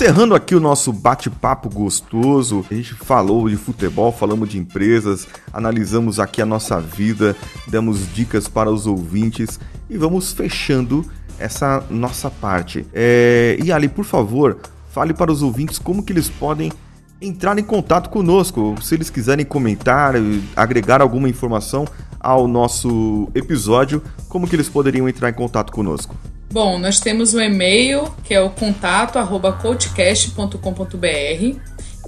[0.00, 6.18] Encerrando aqui o nosso bate-papo gostoso, a gente falou de futebol, falamos de empresas, analisamos
[6.18, 7.36] aqui a nossa vida,
[7.66, 11.04] demos dicas para os ouvintes e vamos fechando
[11.38, 12.86] essa nossa parte.
[12.94, 13.58] É...
[13.62, 14.56] E Ali, por favor,
[14.90, 16.72] fale para os ouvintes como que eles podem
[17.20, 20.14] entrar em contato conosco, se eles quiserem comentar,
[20.56, 21.84] agregar alguma informação
[22.18, 26.16] ao nosso episódio, como que eles poderiam entrar em contato conosco?
[26.52, 29.18] Bom, nós temos o e-mail, que é o contato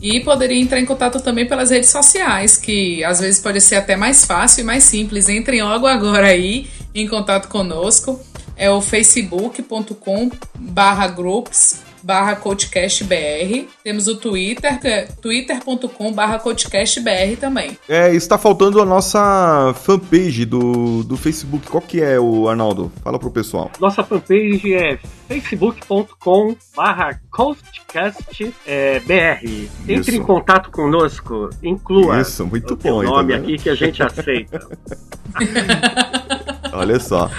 [0.01, 3.95] e poderia entrar em contato também pelas redes sociais, que às vezes pode ser até
[3.95, 5.28] mais fácil e mais simples.
[5.28, 8.20] Entrem logo agora aí em contato conosco.
[8.62, 13.66] É o facebook.com barra groups barra coachcastbr.
[13.82, 17.76] Temos o Twitter, que é twitter.com barra coachcastbr também.
[17.88, 21.68] É, está faltando a nossa fanpage do, do Facebook.
[21.68, 22.92] Qual que é, o Arnaldo?
[23.02, 23.68] Fala pro pessoal.
[23.80, 24.96] Nossa fanpage é
[25.28, 29.44] facebook.com barra coachcast é, BR.
[29.88, 30.14] Entre Isso.
[30.14, 33.54] em contato conosco, inclua Isso, muito o bom, nome entendeu?
[33.54, 34.68] aqui que a gente aceita.
[36.72, 37.30] Olha só.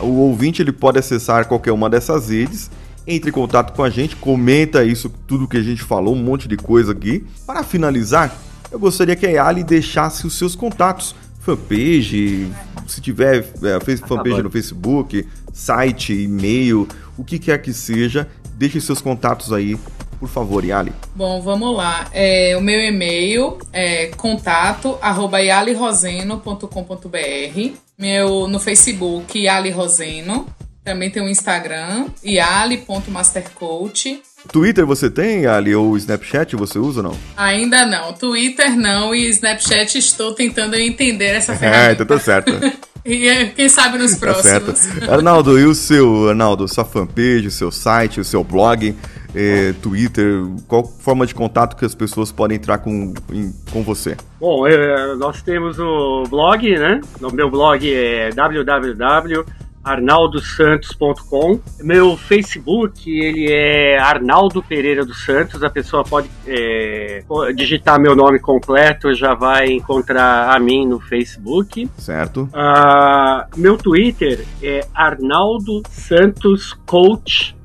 [0.00, 2.70] O ouvinte ele pode acessar qualquer uma dessas redes
[3.06, 6.46] entre em contato com a gente, comenta isso, tudo que a gente falou, um monte
[6.46, 7.24] de coisa aqui.
[7.46, 8.36] Para finalizar,
[8.70, 12.48] eu gostaria que a Yali deixasse os seus contatos, fanpage,
[12.86, 16.86] se tiver é, fanpage no Facebook, site, e-mail,
[17.16, 19.78] o que quer que seja, deixe seus contatos aí
[20.20, 20.92] por favor, Yali.
[21.14, 22.10] Bom, vamos lá.
[22.12, 27.89] É, o meu e-mail é contato arroba yaliroseno.com.br.
[28.00, 30.46] Meu no Facebook, Yali Roseno.
[30.82, 34.22] Também tem o Instagram, yali.mastercoach.
[34.50, 37.16] Twitter você tem, Ali, ou Snapchat você usa ou não?
[37.36, 38.14] Ainda não.
[38.14, 41.80] Twitter não e Snapchat estou tentando entender essa ferramenta.
[41.90, 42.50] É, então tá certo.
[43.04, 44.78] e eh, quem sabe nos tá próximos.
[44.78, 45.10] Certo.
[45.12, 48.96] Arnaldo, e o seu, Arnaldo, sua fanpage, o seu site, o seu blog,
[49.34, 54.16] eh, Twitter, qual forma de contato que as pessoas podem entrar com, em, com você?
[54.40, 57.00] Bom, é, nós temos o blog, né?
[57.20, 59.44] O meu blog é www
[59.82, 61.58] arnaldosantos.com.
[61.82, 65.62] Meu Facebook, ele é Arnaldo Pereira dos Santos.
[65.62, 67.22] A pessoa pode é,
[67.54, 71.88] digitar meu nome completo, já vai encontrar a mim no Facebook.
[71.96, 72.48] Certo.
[72.52, 77.56] Uh, meu Twitter é Arnaldo Santos Coach.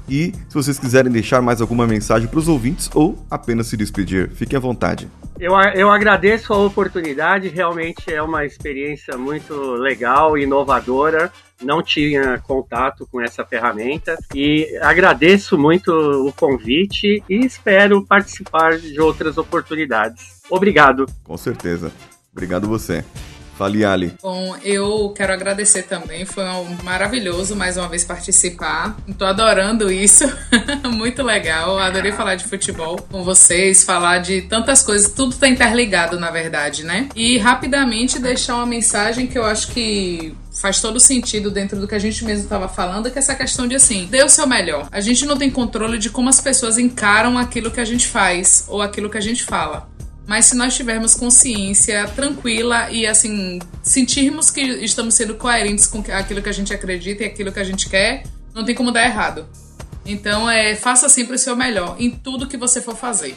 [0.07, 4.29] E se vocês quiserem deixar mais alguma mensagem para os ouvintes ou apenas se despedir,
[4.31, 5.07] fiquem à vontade.
[5.39, 11.31] Eu, eu agradeço a oportunidade, realmente é uma experiência muito legal, inovadora.
[11.63, 18.99] Não tinha contato com essa ferramenta e agradeço muito o convite e espero participar de
[18.99, 20.41] outras oportunidades.
[20.49, 21.05] Obrigado.
[21.23, 21.91] Com certeza.
[22.31, 23.03] Obrigado você.
[23.61, 24.11] Fale, Ali.
[24.19, 26.25] Bom, eu quero agradecer também.
[26.25, 28.97] Foi um maravilhoso mais uma vez participar.
[29.07, 30.23] Estou adorando isso.
[30.91, 31.77] Muito legal.
[31.77, 35.11] Adorei falar de futebol com vocês, falar de tantas coisas.
[35.13, 37.07] Tudo está interligado, na verdade, né?
[37.15, 41.93] E rapidamente deixar uma mensagem que eu acho que faz todo sentido dentro do que
[41.93, 44.87] a gente mesmo estava falando, que é essa questão de assim, dê o seu melhor.
[44.91, 48.65] A gente não tem controle de como as pessoas encaram aquilo que a gente faz
[48.67, 49.87] ou aquilo que a gente fala.
[50.27, 56.41] Mas se nós tivermos consciência tranquila e assim sentirmos que estamos sendo coerentes com aquilo
[56.41, 59.47] que a gente acredita e aquilo que a gente quer, não tem como dar errado.
[60.05, 63.35] Então, é, faça sempre o seu melhor em tudo que você for fazer.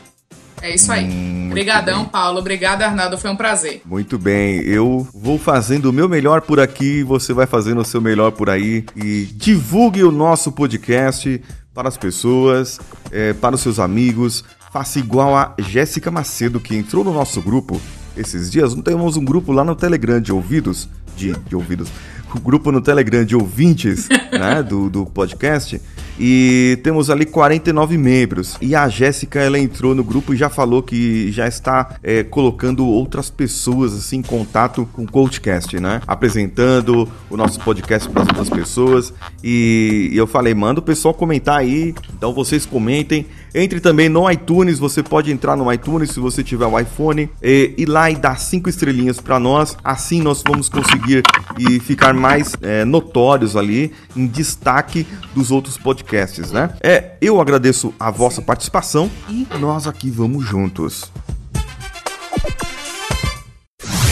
[0.62, 1.04] É isso aí.
[1.04, 2.38] Hum, Obrigadão, Paulo.
[2.38, 3.18] Obrigado, Arnaldo.
[3.18, 3.82] Foi um prazer.
[3.84, 4.60] Muito bem.
[4.62, 8.48] Eu vou fazendo o meu melhor por aqui, você vai fazendo o seu melhor por
[8.48, 8.84] aí.
[8.96, 11.40] E divulgue o nosso podcast
[11.74, 12.80] para as pessoas,
[13.10, 14.42] é, para os seus amigos,
[14.74, 17.80] faça igual a Jéssica Macedo, que entrou no nosso grupo
[18.16, 18.74] esses dias.
[18.74, 21.88] Não temos um grupo lá no Telegram de ouvidos, de, de ouvidos,
[22.34, 25.80] o grupo no Telegram de ouvintes né, do, do podcast.
[26.18, 28.56] E temos ali 49 membros.
[28.60, 32.84] E a Jéssica, ela entrou no grupo e já falou que já está é, colocando
[32.84, 36.00] outras pessoas assim em contato com o Coachcast, né?
[36.04, 39.12] Apresentando o nosso podcast para as outras pessoas.
[39.42, 41.94] E, e eu falei, manda o pessoal comentar aí.
[42.16, 43.26] Então vocês comentem.
[43.54, 47.72] Entre também no iTunes, você pode entrar no iTunes se você tiver o iPhone e
[47.78, 49.76] ir lá e dar cinco estrelinhas para nós.
[49.84, 51.22] Assim nós vamos conseguir
[51.56, 56.70] e ficar mais é, notórios ali, em destaque dos outros podcasts, né?
[56.82, 61.12] É, eu agradeço a vossa participação e nós aqui vamos juntos.